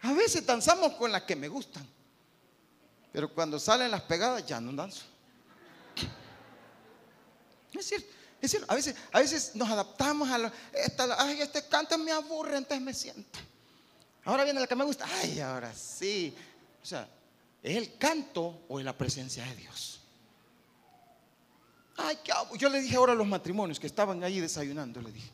[0.03, 1.87] A veces danzamos con las que me gustan,
[3.11, 5.03] pero cuando salen las pegadas ya no danzo.
[7.73, 8.07] Es cierto,
[8.41, 8.71] es cierto.
[8.71, 10.51] A veces, nos adaptamos a la,
[11.19, 13.39] ay, este canto me aburre, entonces me siento.
[14.25, 15.05] Ahora viene la que me gusta.
[15.21, 16.35] Ay, ahora sí.
[16.81, 17.07] O sea,
[17.63, 20.01] ¿es el canto o es la presencia de Dios?
[21.97, 22.17] Ay.
[22.57, 25.31] Yo le dije ahora a los matrimonios que estaban ahí desayunando, le dije,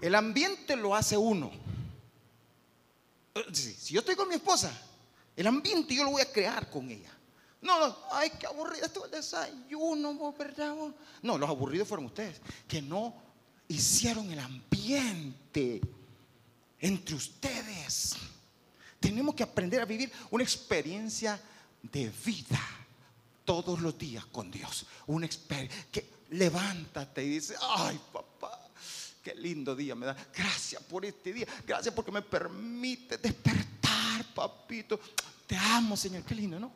[0.00, 1.50] el ambiente lo hace uno.
[3.52, 4.72] Si yo estoy con mi esposa,
[5.34, 7.10] el ambiente yo lo voy a crear con ella.
[7.60, 10.74] No, no, ay, qué aburrido esto el desayuno, ¿verdad?
[11.22, 13.14] No, los aburridos fueron ustedes, que no
[13.68, 15.80] hicieron el ambiente
[16.78, 18.16] entre ustedes.
[19.00, 21.40] Tenemos que aprender a vivir una experiencia
[21.82, 22.60] de vida
[23.44, 24.86] todos los días con Dios.
[25.06, 28.63] Una experiencia que levántate y dice, ay papá,
[29.24, 30.16] qué lindo día me da.
[30.36, 31.46] Gracias por este día.
[31.66, 35.00] Gracias porque me permite despertar, papito.
[35.46, 36.22] Te amo, Señor.
[36.22, 36.70] Qué lindo, ¿no?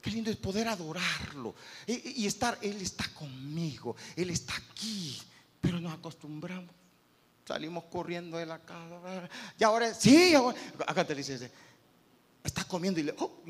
[0.00, 1.54] Qué lindo es poder adorarlo
[1.86, 5.18] y, estar, Él está conmigo, Él está aquí,
[5.60, 6.70] pero nos acostumbramos.
[7.46, 9.28] Salimos corriendo de la casa.
[9.58, 11.50] Y ahora, sí, ahora, acá te dice,
[12.42, 13.40] está comiendo y le, oh,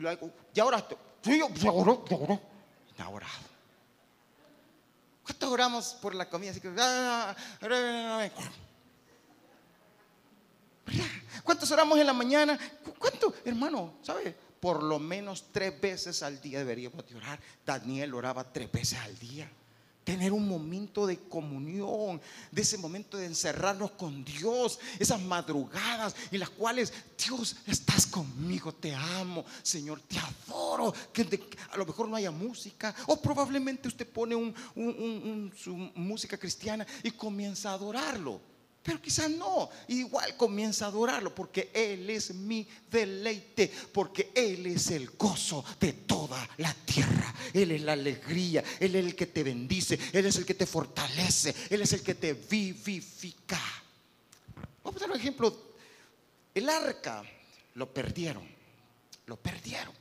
[0.54, 0.86] y, ahora,
[1.22, 2.04] sí, ya oró,
[5.26, 5.32] ya oró.
[5.32, 5.48] Está orado.
[5.48, 6.50] ¿Cuánto oramos por la comida?
[6.50, 7.34] Así que, ah,
[11.42, 12.58] ¿Cuántos oramos en la mañana?
[12.98, 13.98] ¿Cuánto, hermano?
[14.02, 14.36] ¿Sabe?
[14.60, 17.38] Por lo menos tres veces al día deberíamos de orar.
[17.64, 19.50] Daniel oraba tres veces al día.
[20.04, 22.20] Tener un momento de comunión,
[22.52, 28.72] de ese momento de encerrarnos con Dios, esas madrugadas en las cuales Dios estás conmigo,
[28.72, 30.92] te amo, Señor, te adoro.
[31.12, 31.26] Que
[31.70, 34.34] a lo mejor no haya música, o probablemente usted pone
[35.56, 38.53] su música cristiana y comienza a adorarlo.
[38.84, 44.90] Pero quizás no, igual comienza a adorarlo porque Él es mi deleite, porque Él es
[44.90, 47.34] el gozo de toda la tierra.
[47.54, 50.66] Él es la alegría, Él es el que te bendice, Él es el que te
[50.66, 53.58] fortalece, Él es el que te vivifica.
[54.82, 55.56] Vamos a dar un ejemplo.
[56.54, 57.24] El arca
[57.76, 58.46] lo perdieron,
[59.24, 59.94] lo perdieron.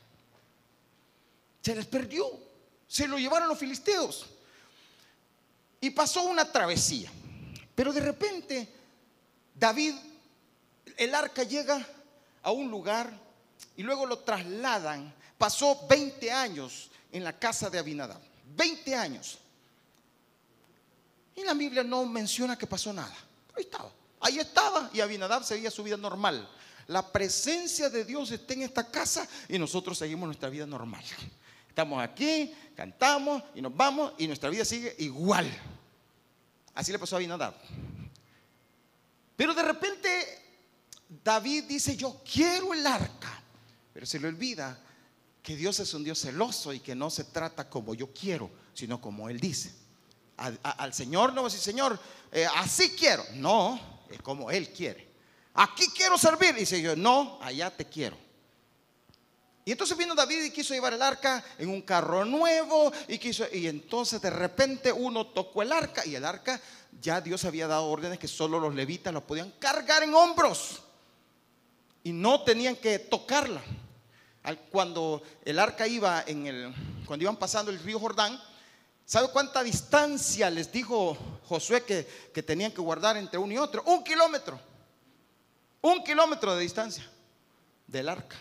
[1.61, 2.25] Se les perdió,
[2.85, 4.25] se lo llevaron los filisteos.
[5.79, 7.09] Y pasó una travesía.
[7.75, 8.69] Pero de repente,
[9.55, 9.95] David,
[10.97, 11.85] el arca llega
[12.41, 13.11] a un lugar
[13.75, 15.13] y luego lo trasladan.
[15.37, 18.21] Pasó 20 años en la casa de Abinadab.
[18.55, 19.39] 20 años.
[21.35, 23.15] Y la Biblia no menciona que pasó nada.
[23.55, 23.91] Ahí estaba.
[24.19, 26.47] Ahí estaba y Abinadab seguía su vida normal.
[26.87, 31.03] La presencia de Dios está en esta casa y nosotros seguimos nuestra vida normal.
[31.67, 35.49] Estamos aquí, cantamos y nos vamos y nuestra vida sigue igual.
[36.73, 37.53] Así le pasó a Abinadab.
[39.35, 40.43] Pero de repente
[41.23, 43.41] David dice, yo quiero el arca.
[43.93, 44.79] Pero se le olvida
[45.41, 48.99] que Dios es un Dios celoso y que no se trata como yo quiero, sino
[48.99, 49.73] como Él dice.
[50.37, 51.99] al Señor no va a decir, Señor,
[52.31, 53.23] eh, así quiero.
[53.33, 55.13] No, es como Él quiere.
[55.53, 56.55] Aquí quiero servir.
[56.55, 58.17] Dice yo, no, allá te quiero.
[59.65, 63.45] Y entonces vino David y quiso llevar el arca en un carro nuevo y quiso
[63.51, 66.59] y entonces de repente uno tocó el arca y el arca
[67.01, 70.81] ya Dios había dado órdenes que solo los levitas lo podían cargar en hombros
[72.03, 73.61] y no tenían que tocarla.
[74.69, 76.73] Cuando el arca iba en el
[77.05, 78.37] cuando iban pasando el río Jordán,
[79.05, 83.81] ¿sabe cuánta distancia les dijo Josué que, que tenían que guardar entre uno y otro?
[83.83, 84.59] Un kilómetro.
[85.79, 87.09] Un kilómetro de distancia
[87.87, 88.35] del arca.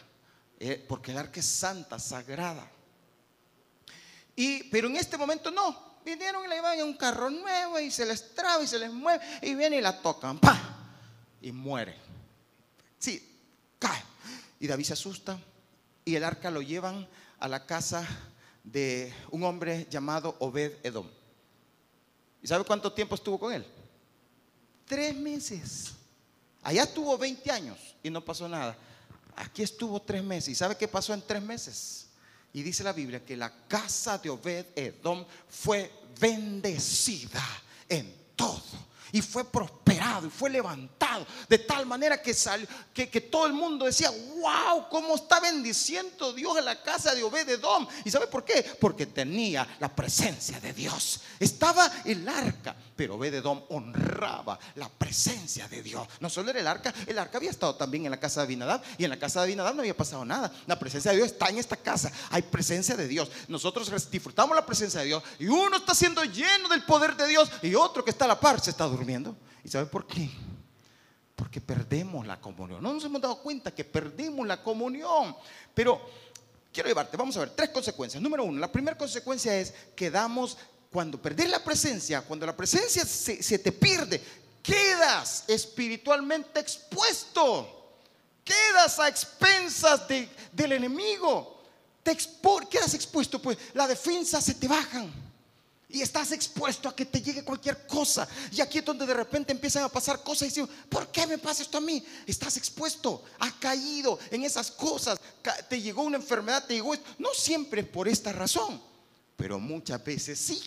[0.65, 2.71] Eh, porque el arca es santa, sagrada.
[4.37, 5.77] Y, pero en este momento no.
[6.05, 9.25] Vinieron y la llevan un carro nuevo y se les traba y se les mueve
[9.43, 10.39] y vienen y la tocan.
[10.39, 10.61] ¡Pah!
[11.41, 11.97] Y muere.
[12.97, 13.41] Sí,
[13.81, 14.05] cae.
[14.61, 15.37] Y David se asusta
[16.05, 17.09] y el arca lo llevan
[17.41, 18.07] a la casa
[18.63, 21.09] de un hombre llamado Obed Edom.
[22.41, 23.67] ¿Y sabe cuánto tiempo estuvo con él?
[24.87, 25.91] Tres meses.
[26.63, 28.77] Allá estuvo 20 años y no pasó nada.
[29.37, 30.51] Aquí estuvo tres meses.
[30.51, 32.07] ¿Y sabe qué pasó en tres meses?
[32.53, 35.91] Y dice la Biblia que la casa de Obed Edom fue
[36.21, 37.43] bendecida
[37.89, 42.35] en todo y fue prosperado y fue levantado de tal manera que,
[42.95, 47.23] que, que, todo el mundo decía, wow, cómo está bendiciendo Dios en la casa de
[47.23, 47.87] Obededom.
[48.05, 48.65] ¿Y sabe por qué?
[48.81, 51.21] Porque tenía la presencia de Dios.
[51.39, 56.07] Estaba el arca, pero Obededom honraba la presencia de Dios.
[56.21, 58.83] No solo era el arca, el arca había estado también en la casa de Abinadab
[58.97, 60.51] y en la casa de Abinadab no había pasado nada.
[60.67, 62.11] La presencia de Dios está en esta casa.
[62.31, 63.31] Hay presencia de Dios.
[63.49, 67.51] Nosotros disfrutamos la presencia de Dios y uno está siendo lleno del poder de Dios
[67.61, 69.02] y otro que está a la par se está durmiendo.
[69.65, 70.31] ¿Y sabe por qué?
[71.35, 72.83] Porque perdemos la comunión.
[72.83, 75.37] No nos hemos dado cuenta que perdemos la comunión.
[75.75, 76.01] Pero
[76.73, 78.23] quiero llevarte, vamos a ver, tres consecuencias.
[78.23, 80.57] Número uno, la primera consecuencia es que damos,
[80.91, 84.23] cuando perdés la presencia, cuando la presencia se, te pierde,
[84.63, 87.79] quedas espiritualmente expuesto.
[88.45, 91.63] Quedas a expensas del enemigo.
[92.03, 92.17] Te
[92.69, 95.22] quedas expuesto, pues la defensa se te bajan
[95.93, 98.27] Y estás expuesto a que te llegue cualquier cosa.
[98.51, 101.37] Y aquí es donde de repente empiezan a pasar cosas y dices, ¿por qué me
[101.37, 102.03] pasa esto a mí?
[102.27, 105.21] Estás expuesto, has caído en esas cosas.
[105.69, 107.09] Te llegó una enfermedad, te llegó esto.
[107.19, 108.81] No siempre es por esta razón,
[109.37, 110.61] pero muchas veces sí.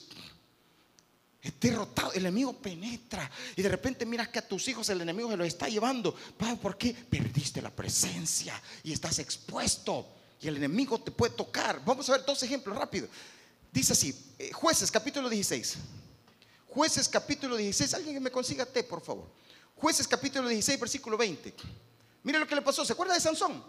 [1.42, 5.30] Es derrotado, el enemigo penetra y de repente miras que a tus hijos el enemigo
[5.30, 6.16] se los está llevando.
[6.62, 6.94] ¿Por qué?
[6.94, 10.08] Perdiste la presencia y estás expuesto
[10.42, 11.84] y el enemigo te puede tocar.
[11.86, 13.08] Vamos a ver dos ejemplos rápido.
[13.76, 15.76] Dice así, eh, jueces capítulo 16.
[16.70, 17.94] Jueces capítulo 16.
[17.94, 19.28] Alguien que me consiga té, por favor.
[19.76, 21.54] Jueces capítulo 16, versículo 20.
[22.24, 22.86] Mire lo que le pasó.
[22.86, 23.62] ¿Se acuerda de Sansón?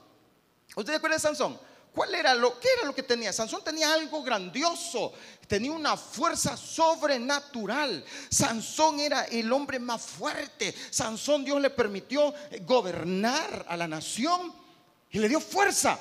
[0.77, 1.59] ¿Usted se acuerda de Sansón?
[1.93, 3.33] ¿Cuál era lo, qué era lo que tenía?
[3.33, 5.13] Sansón tenía algo grandioso,
[5.49, 8.05] tenía una fuerza sobrenatural.
[8.31, 10.73] Sansón era el hombre más fuerte.
[10.89, 14.55] Sansón Dios le permitió gobernar a la nación
[15.11, 15.99] y le dio fuerza.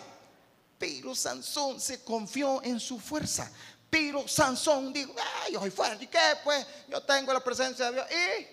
[0.78, 3.50] Pero Sansón se confió en su fuerza.
[3.98, 5.16] Pero Sansón dijo,
[5.50, 6.20] yo soy fuerte, ¿y qué?
[6.44, 8.46] Pues yo tengo la presencia de Dios y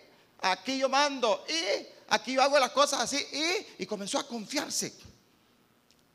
[0.46, 3.26] aquí yo mando y aquí yo hago las cosas así
[3.76, 4.94] y, comenzó a confiarse.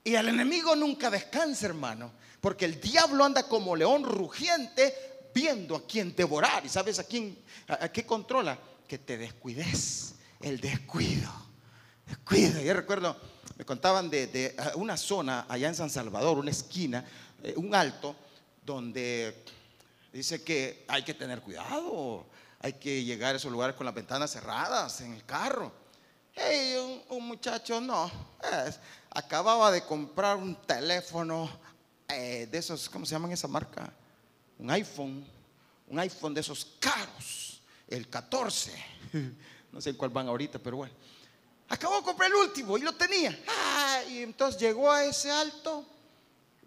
[0.01, 4.95] Y el enemigo nunca descansa, hermano, porque el diablo anda como león rugiente
[5.35, 6.65] viendo a quién devorar.
[6.65, 7.37] ¿Y sabes a quién,
[7.67, 8.57] a, qué controla?
[8.87, 11.29] Que te descuides, el descuido.
[12.05, 12.61] Descuido.
[12.61, 13.17] Yo recuerdo,
[13.57, 17.03] me contaban de, de una zona allá en San Salvador, una esquina,
[17.43, 18.15] eh, un alto,
[18.67, 19.33] donde
[20.11, 22.25] dice que hay que tener cuidado,
[22.59, 25.71] hay que llegar a esos lugares con las ventanas cerradas en el carro.
[26.35, 28.11] Hey, un, muchacho no,
[29.09, 31.49] acababa de comprar un teléfono
[32.09, 33.91] eh, de esos, ¿cómo se llaman esa marca?
[34.59, 35.25] Un iPhone,
[35.87, 38.73] un iPhone de esos caros, el 14.
[39.69, 40.93] No sé cuál van ahorita, pero bueno.
[41.67, 43.37] Acabó de comprar el último y lo tenía.
[43.47, 45.85] Ah, y entonces llegó a ese alto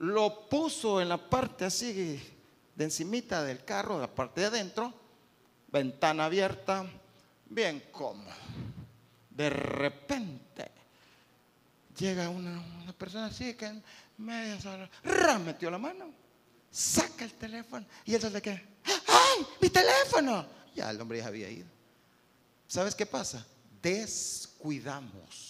[0.00, 2.20] lo puso en la parte así
[2.74, 4.92] de encimita del carro, la parte de adentro,
[5.68, 6.86] ventana abierta,
[7.46, 8.30] bien cómodo.
[9.28, 10.70] De repente
[11.98, 12.62] llega una,
[12.96, 13.82] persona así que en
[14.18, 14.88] media sala,
[15.44, 16.12] metió la mano,
[16.70, 20.46] saca el teléfono y él le ¡ay, mi teléfono!
[20.74, 21.68] Ya el hombre ya había ido.
[22.66, 23.46] ¿Sabes qué pasa?
[23.82, 25.49] Descuidamos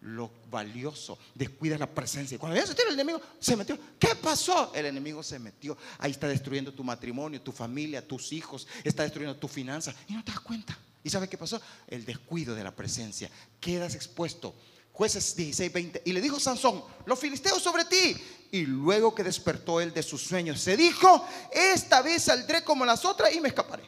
[0.00, 2.38] lo valioso, descuida la presencia.
[2.38, 3.78] Cuando ya se tiene el enemigo, se metió.
[3.98, 4.72] ¿Qué pasó?
[4.74, 5.76] El enemigo se metió.
[5.98, 10.24] Ahí está destruyendo tu matrimonio, tu familia, tus hijos, está destruyendo tu finanza y no
[10.24, 10.78] te das cuenta.
[11.02, 11.60] ¿Y sabes qué pasó?
[11.86, 13.30] El descuido de la presencia.
[13.60, 14.54] Quedas expuesto.
[14.92, 16.02] Jueces 16, 20.
[16.04, 18.16] Y le dijo Sansón, los filisteos sobre ti.
[18.50, 23.04] Y luego que despertó él de sus sueños, se dijo, esta vez saldré como las
[23.04, 23.84] otras y me escaparé.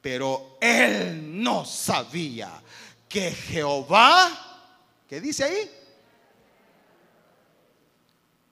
[0.00, 2.62] Pero él no sabía
[3.08, 4.47] que Jehová
[5.08, 5.70] ¿Qué dice ahí?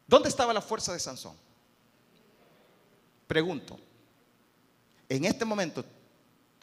[0.07, 1.37] ¿Dónde estaba la fuerza de Sansón?
[3.27, 3.79] Pregunto,
[5.09, 5.85] en este momento,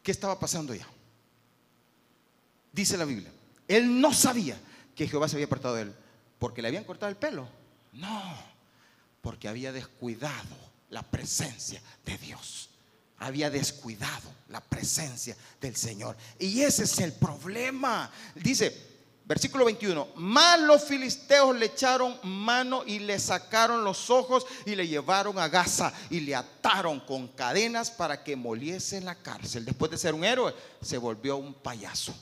[0.01, 0.87] ¿qué estaba pasando ya?
[2.71, 3.31] Dice la Biblia,
[3.67, 4.57] él no sabía
[4.95, 5.95] que Jehová se había apartado de él
[6.39, 7.47] porque le habían cortado el pelo.
[7.91, 8.35] No,
[9.21, 10.57] porque había descuidado
[10.89, 12.69] la presencia de Dios.
[13.17, 16.17] Había descuidado la presencia del Señor.
[16.39, 18.11] Y ese es el problema.
[18.35, 18.92] Dice,
[19.33, 20.09] Versículo 21.
[20.17, 25.47] Más los filisteos le echaron mano y le sacaron los ojos y le llevaron a
[25.47, 29.65] Gaza y le ataron con cadenas para que moliese en la cárcel.
[29.65, 32.13] Después de ser un héroe, se volvió un payaso.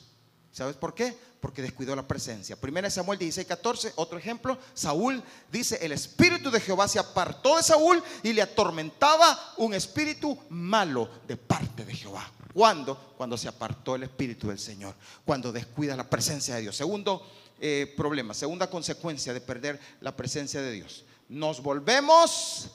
[0.53, 1.13] ¿Sabes por qué?
[1.41, 2.55] Porque descuidó la presencia.
[2.55, 4.57] Primera Samuel 16, 14, otro ejemplo.
[4.73, 5.21] Saúl
[5.51, 11.09] dice, el espíritu de Jehová se apartó de Saúl y le atormentaba un espíritu malo
[11.27, 12.31] de parte de Jehová.
[12.53, 13.13] ¿Cuándo?
[13.17, 16.75] Cuando se apartó el Espíritu del Señor, cuando descuida la presencia de Dios.
[16.75, 17.25] Segundo
[17.59, 21.05] eh, problema, segunda consecuencia de perder la presencia de Dios.
[21.29, 22.69] Nos volvemos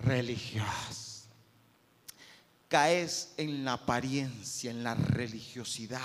[0.00, 1.28] religiosos.
[2.68, 6.00] Caes en la apariencia, en la religiosidad.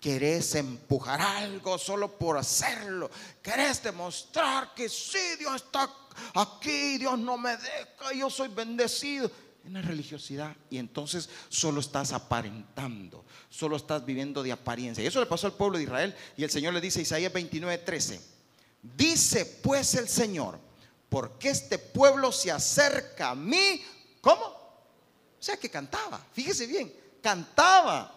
[0.00, 3.10] Querés empujar algo solo por hacerlo.
[3.42, 5.90] Querés demostrar que sí, Dios está
[6.34, 9.30] aquí, Dios no me deja, yo soy bendecido
[9.66, 15.02] una religiosidad y entonces solo estás aparentando, solo estás viviendo de apariencia.
[15.02, 17.78] Y eso le pasó al pueblo de Israel y el Señor le dice, Isaías 29,
[17.78, 18.20] 13,
[18.82, 20.58] dice pues el Señor,
[21.08, 23.82] porque este pueblo se acerca a mí,
[24.20, 24.44] ¿cómo?
[24.44, 26.92] O sea que cantaba, fíjese bien,
[27.22, 28.12] cantaba,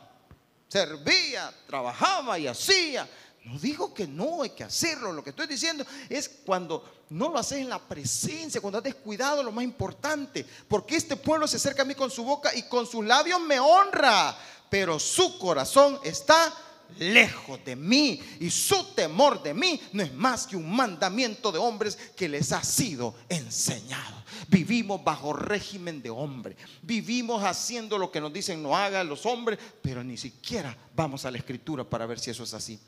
[0.67, 3.07] servía, trabajaba y hacía
[3.45, 5.11] no digo que no hay que hacerlo.
[5.11, 9.41] Lo que estoy diciendo es cuando no lo haces en la presencia, cuando has descuidado
[9.41, 10.45] lo más importante.
[10.67, 13.59] Porque este pueblo se acerca a mí con su boca y con sus labios me
[13.59, 14.37] honra.
[14.69, 16.53] Pero su corazón está
[16.97, 21.59] lejos de mí y su temor de mí no es más que un mandamiento de
[21.59, 24.23] hombres que les ha sido enseñado.
[24.47, 26.55] Vivimos bajo régimen de hombre.
[26.81, 31.31] Vivimos haciendo lo que nos dicen no hagan los hombres, pero ni siquiera vamos a
[31.31, 32.79] la escritura para ver si eso es así.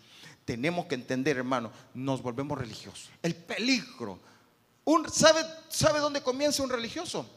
[0.46, 3.10] Tenemos que entender, hermano, nos volvemos religiosos.
[3.22, 4.20] El peligro.
[4.86, 7.28] Un, ¿sabe, ¿Sabe dónde comienza un religioso?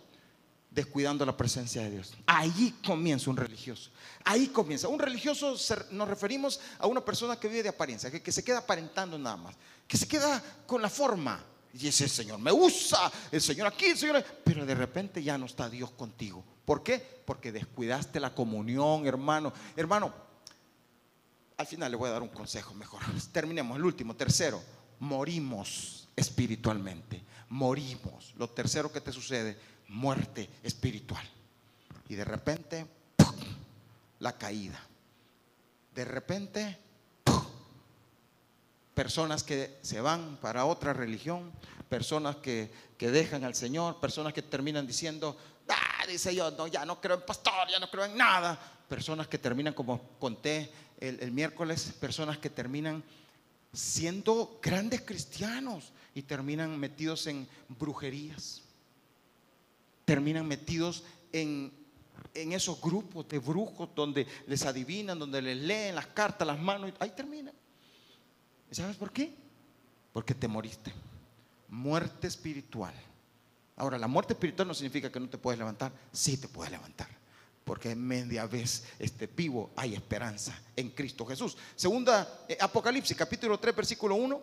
[0.74, 2.12] descuidando la presencia de Dios.
[2.26, 3.90] Ahí comienza un religioso.
[4.24, 4.88] Ahí comienza.
[4.88, 5.56] Un religioso
[5.92, 9.54] nos referimos a una persona que vive de apariencia, que, se queda aparentando nada más,
[9.86, 11.42] que se queda con la forma.
[11.72, 14.24] Y ese Señor me usa, el Señor aquí, el Señor.
[14.44, 16.44] Pero de repente ya no está Dios contigo.
[16.64, 16.98] ¿Por qué?
[17.24, 19.52] Porque descuidaste la comunión, hermano.
[19.76, 20.12] Hermano,
[21.56, 23.00] al final le voy a dar un consejo mejor.
[23.32, 23.76] Terminemos.
[23.76, 24.62] El último, tercero,
[25.00, 27.22] morimos espiritualmente.
[27.50, 28.34] Morimos.
[28.36, 31.24] Lo tercero que te sucede muerte espiritual.
[32.08, 32.86] Y de repente,
[34.18, 34.80] la caída.
[35.94, 36.78] De repente,
[38.94, 41.52] personas que se van para otra religión,
[41.88, 45.36] personas que, dejan al Señor, personas que terminan diciendo,
[45.68, 48.58] ah, dice yo, no, ya no creo en pastor, ya no creo en nada.
[48.88, 53.02] Personas que terminan, como conté el, miércoles, personas que terminan
[53.72, 58.64] siendo grandes cristianos y terminan metidos en brujerías
[60.04, 61.72] terminan metidos en,
[62.34, 67.10] esos grupos de brujos donde les adivinan, donde les leen las cartas, las manos, ahí
[67.10, 67.54] terminan.
[68.70, 69.32] ¿Sabes por qué?
[70.12, 70.92] Porque te moriste.
[71.68, 72.94] Muerte espiritual.
[73.76, 75.92] Ahora, la muerte espiritual no significa que no te puedes levantar.
[76.12, 77.08] Sí te puedes levantar.
[77.64, 81.56] Porque media vez este, vivo hay esperanza en Cristo Jesús.
[81.74, 84.42] Segunda, eh, Apocalipsis, capítulo 3, versículo 1.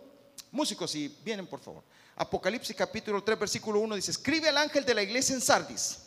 [0.50, 1.84] Músicos, si vienen, por favor.
[2.16, 5.98] Apocalipsis capítulo 3, versículo 1 dice, escribe al ángel de la iglesia en Sardis,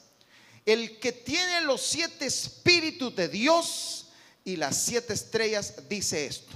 [0.66, 4.08] el que tiene los siete espíritus de Dios
[4.44, 6.54] y las siete estrellas, dice esto.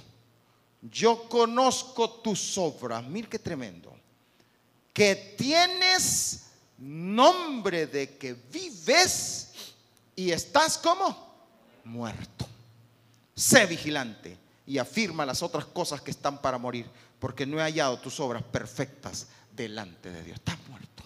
[0.81, 3.93] Yo conozco tus obras, mira qué tremendo,
[4.93, 6.45] que tienes
[6.77, 9.48] nombre de que vives
[10.19, 11.15] y estás como
[11.85, 12.45] muerto.
[13.33, 16.85] Sé vigilante y afirma las otras cosas que están para morir,
[17.19, 20.37] porque no he hallado tus obras perfectas delante de Dios.
[20.37, 21.03] Estás muerto.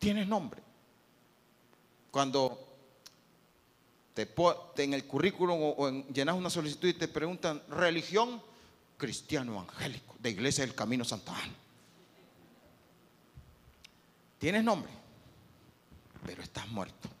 [0.00, 0.60] Tienes nombre.
[2.10, 2.58] Cuando
[4.14, 4.28] te,
[4.78, 8.42] en el currículum o, llenas una solicitud y te preguntan religión
[8.96, 11.54] cristiano evangélico de Iglesia del Camino Santa Ana.
[14.40, 14.90] Tienes nombre,
[16.24, 17.15] pero estás muerto.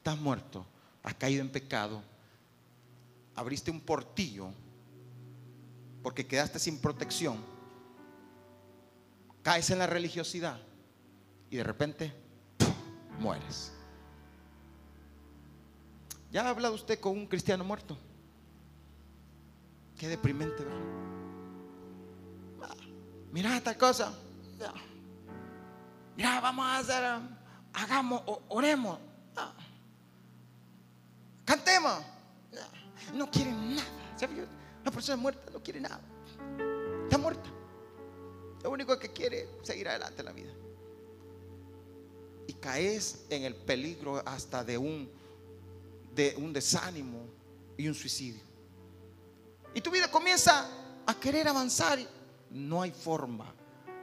[0.00, 0.64] Estás muerto.
[1.02, 2.02] Has caído en pecado.
[3.36, 4.48] Abriste un portillo
[6.02, 7.36] porque quedaste sin protección
[9.42, 10.58] caes en la religiosidad
[11.50, 12.14] y de repente
[13.18, 13.72] mueres.
[16.32, 17.98] ¿Ya ha hablado usted con un cristiano muerto?
[19.98, 20.80] Qué deprimente, ¿verdad?
[22.62, 22.84] Ah,
[23.32, 24.14] mira tal cosa.
[26.16, 27.20] Mira, vamos a hacer,
[27.74, 29.09] hagamos, oremos.
[31.44, 32.02] Cantemos.
[33.14, 33.88] No quieren nada.
[34.82, 36.00] Una persona muerta no quiere nada.
[37.04, 37.50] Está muerta.
[38.62, 40.52] Lo único que quiere es seguir adelante en la vida.
[42.46, 45.10] Y caes en el peligro hasta de un,
[46.14, 47.26] de un desánimo
[47.76, 48.42] y un suicidio.
[49.74, 50.68] Y tu vida comienza
[51.06, 51.98] a querer avanzar.
[52.50, 53.54] No hay forma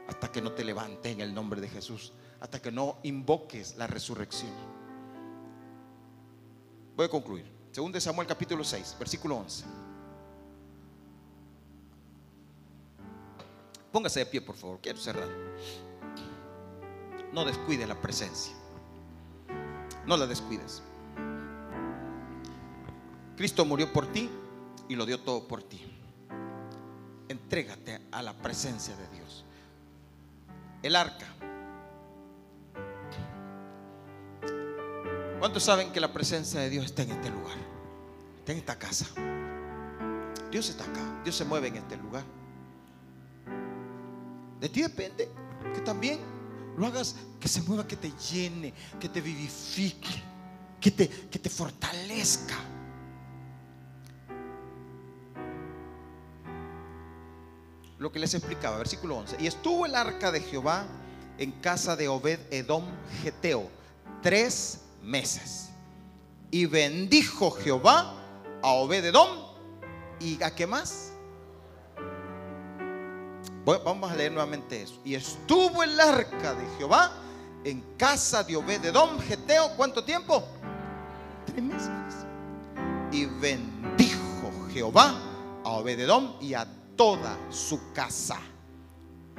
[0.08, 3.86] hasta que no te levantes en el nombre de Jesús, hasta que no invoques la
[3.86, 4.77] resurrección.
[6.98, 7.44] Voy a concluir.
[7.70, 9.64] Según de Samuel capítulo 6, versículo 11.
[13.92, 14.80] Póngase de pie, por favor.
[14.82, 15.28] Quiero cerrar.
[17.32, 18.52] No descuides la presencia.
[20.06, 20.82] No la descuides.
[23.36, 24.28] Cristo murió por ti
[24.88, 25.80] y lo dio todo por ti.
[27.28, 29.44] Entrégate a la presencia de Dios.
[30.82, 31.37] El arca.
[35.48, 37.56] ¿Cuántos saben que la presencia de Dios está en este lugar?
[38.40, 39.06] Está en esta casa.
[40.50, 41.22] Dios está acá.
[41.24, 42.22] Dios se mueve en este lugar.
[44.60, 45.26] De ti depende
[45.74, 46.20] que también
[46.76, 50.22] lo hagas, que se mueva, que te llene, que te vivifique,
[50.78, 52.56] que te, que te fortalezca.
[57.98, 59.38] Lo que les explicaba, versículo 11.
[59.40, 60.84] Y estuvo el arca de Jehová
[61.38, 62.84] en casa de Obed Edom
[63.22, 63.70] Geteo
[64.22, 65.70] tres meses.
[66.50, 68.14] Y bendijo Jehová
[68.62, 69.28] a Obed Edom.
[70.20, 71.12] ¿Y a qué más?
[73.64, 74.98] Vamos a leer nuevamente eso.
[75.04, 77.12] Y estuvo el arca de Jehová
[77.64, 80.42] en casa de Obededom, Geteo, ¿cuánto tiempo?
[81.46, 81.90] Tres meses.
[83.12, 85.14] Y bendijo Jehová
[85.64, 88.38] a Obededón y a toda su casa.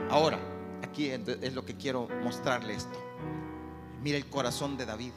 [0.09, 0.39] Ahora,
[0.83, 2.97] aquí es lo que quiero mostrarle esto.
[4.01, 5.11] Mira el corazón de David.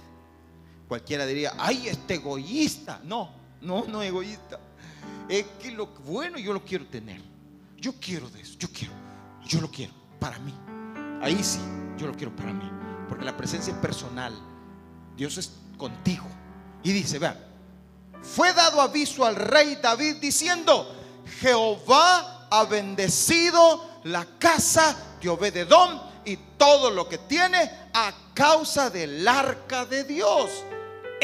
[0.92, 3.00] Cualquiera diría, ay, este egoísta.
[3.04, 3.30] No,
[3.62, 4.60] no, no egoísta.
[5.26, 7.18] Es que lo bueno yo lo quiero tener.
[7.78, 8.92] Yo quiero de eso, yo quiero,
[9.46, 10.52] yo lo quiero para mí.
[11.22, 11.60] Ahí sí,
[11.96, 12.70] yo lo quiero para mí.
[13.08, 14.34] Porque la presencia es personal.
[15.16, 16.26] Dios es contigo.
[16.82, 17.38] Y dice, vean,
[18.20, 20.94] fue dado aviso al rey David diciendo,
[21.40, 29.26] Jehová ha bendecido la casa de Obededón y todo lo que tiene a causa del
[29.26, 30.50] arca de Dios.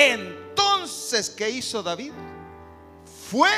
[0.00, 2.12] Entonces, ¿qué hizo David?
[3.28, 3.50] Fue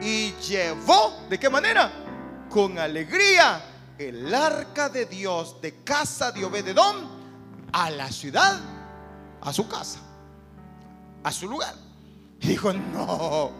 [0.00, 1.92] y llevó, ¿de qué manera?
[2.48, 3.62] Con alegría
[3.98, 7.06] el arca de Dios de casa de Obededón
[7.70, 8.58] a la ciudad,
[9.42, 10.00] a su casa,
[11.22, 11.74] a su lugar.
[12.40, 13.52] Dijo, no,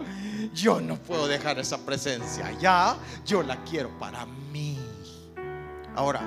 [0.54, 4.78] yo no puedo dejar esa presencia ya, yo la quiero para mí.
[5.94, 6.22] Ahora,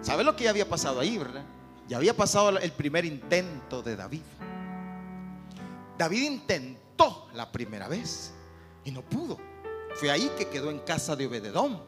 [0.00, 1.44] ¿sabe lo que ya había pasado ahí, verdad?
[1.86, 4.22] Ya había pasado el primer intento de David.
[6.02, 8.32] David intentó la primera vez
[8.84, 9.38] y no pudo.
[9.94, 11.80] Fue ahí que quedó en casa de Obededón.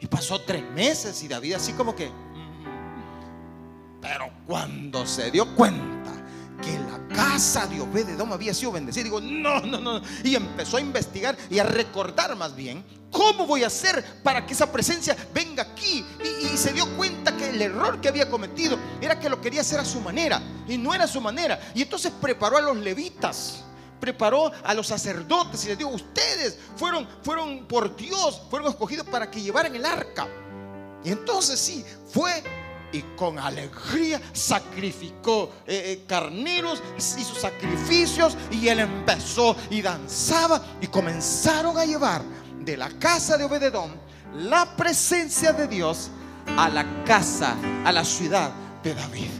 [0.00, 2.08] Y pasó tres meses y David así como que...
[2.08, 4.00] Mm".
[4.00, 6.10] Pero cuando se dio cuenta
[6.60, 9.04] que la casa de Obededón había sido bendecida.
[9.04, 10.02] Digo, no, no, no.
[10.24, 14.54] Y empezó a investigar y a recordar más bien cómo voy a hacer para que
[14.54, 16.04] esa presencia venga aquí.
[16.22, 19.60] Y, y, se dio cuenta que el error que había cometido era que lo quería
[19.62, 21.60] hacer a su manera y no era su manera.
[21.74, 23.64] Y entonces preparó a los levitas.
[24.00, 29.30] Preparó a los sacerdotes y les dijo, ustedes fueron, fueron por Dios, fueron escogidos para
[29.30, 30.26] que llevaran el arca.
[31.04, 32.42] Y entonces sí, fue
[32.92, 40.86] y con alegría sacrificó eh, eh, carneros, hizo sacrificios y él empezó y danzaba y
[40.86, 42.22] comenzaron a llevar
[42.60, 43.92] de la casa de Obededón
[44.34, 46.10] la presencia de Dios
[46.56, 49.30] a la casa, a la ciudad de David.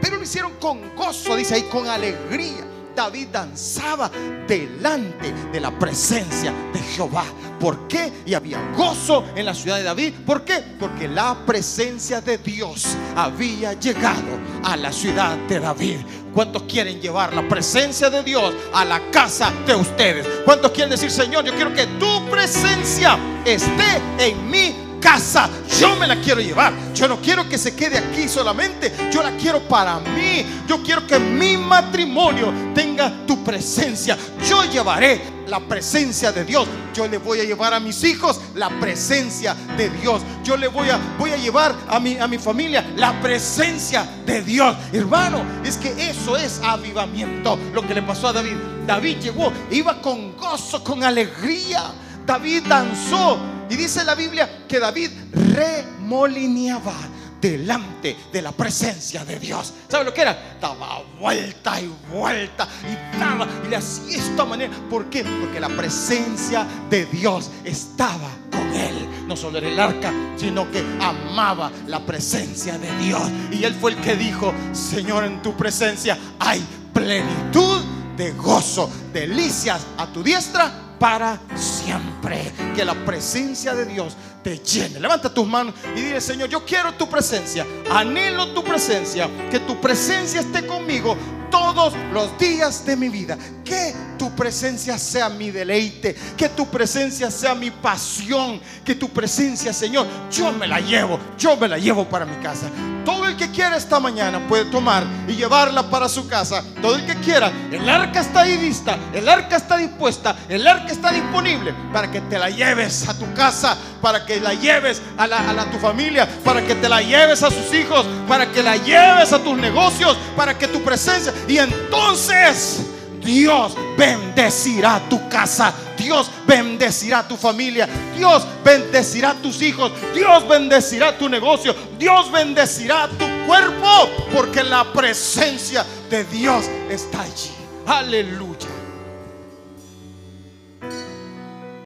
[0.00, 2.67] Pero lo hicieron con gozo, dice ahí, con alegría.
[2.98, 4.10] David danzaba
[4.48, 7.26] delante de la presencia de Jehová.
[7.60, 8.12] ¿Por qué?
[8.26, 10.14] Y había gozo en la ciudad de David.
[10.26, 10.64] ¿Por qué?
[10.80, 15.98] Porque la presencia de Dios había llegado a la ciudad de David.
[16.34, 20.26] ¿Cuántos quieren llevar la presencia de Dios a la casa de ustedes?
[20.44, 25.48] ¿Cuántos quieren decir, Señor, yo quiero que tu presencia esté en mí casa.
[25.78, 26.72] Yo me la quiero llevar.
[26.94, 28.92] Yo no quiero que se quede aquí solamente.
[29.12, 30.44] Yo la quiero para mí.
[30.66, 34.16] Yo quiero que mi matrimonio tenga tu presencia.
[34.48, 36.68] Yo llevaré la presencia de Dios.
[36.94, 40.22] Yo le voy a llevar a mis hijos la presencia de Dios.
[40.44, 44.42] Yo le voy a, voy a llevar a mi, a mi familia la presencia de
[44.42, 44.76] Dios.
[44.92, 47.58] Hermano, es que eso es avivamiento.
[47.72, 48.56] Lo que le pasó a David.
[48.86, 51.92] David llegó, iba con gozo, con alegría.
[52.26, 53.38] David danzó
[53.70, 56.94] y dice la Biblia que David remolineaba
[57.40, 59.72] delante de la presencia de Dios.
[59.88, 60.56] ¿Sabe lo que era?
[60.60, 64.72] Daba vuelta y vuelta y daba y le hacía esta manera.
[64.90, 65.24] ¿Por qué?
[65.24, 69.08] Porque la presencia de Dios estaba con él.
[69.26, 73.22] No solo era el arca, sino que amaba la presencia de Dios.
[73.52, 77.82] Y él fue el que dijo, Señor, en tu presencia hay plenitud
[78.16, 82.52] de gozo, delicias a tu diestra para siempre.
[82.74, 85.00] Que la presencia de Dios te llene.
[85.00, 87.66] Levanta tus manos y dile, Señor, yo quiero tu presencia.
[87.90, 89.28] Anhelo tu presencia.
[89.50, 91.16] Que tu presencia esté conmigo
[91.50, 93.36] todos los días de mi vida.
[93.64, 96.14] Que tu presencia sea mi deleite.
[96.36, 98.60] Que tu presencia sea mi pasión.
[98.84, 101.18] Que tu presencia, Señor, yo me la llevo.
[101.38, 102.66] Yo me la llevo para mi casa.
[103.04, 106.62] Todo el que quiera esta mañana puede tomar y llevarla para su casa.
[106.82, 107.50] Todo el que quiera.
[107.70, 108.98] El arca está ahí lista.
[109.12, 110.36] El arca está dispuesta.
[110.48, 113.76] El arca está disponible para que te la lleves a tu casa.
[114.00, 116.28] Para que la lleves a, la, a tu familia.
[116.44, 118.06] Para que te la lleves a sus hijos.
[118.26, 120.16] Para que la lleves a tus negocios.
[120.36, 122.80] Para que tu presencia y entonces
[123.20, 125.74] Dios bendecirá tu casa.
[125.96, 127.88] Dios bendecirá tu familia.
[128.16, 129.92] Dios bendecirá tus hijos.
[130.14, 131.74] Dios bendecirá tu negocio.
[131.98, 134.08] Dios bendecirá tu cuerpo.
[134.34, 137.50] Porque la presencia de Dios está allí.
[137.86, 138.57] Aleluya.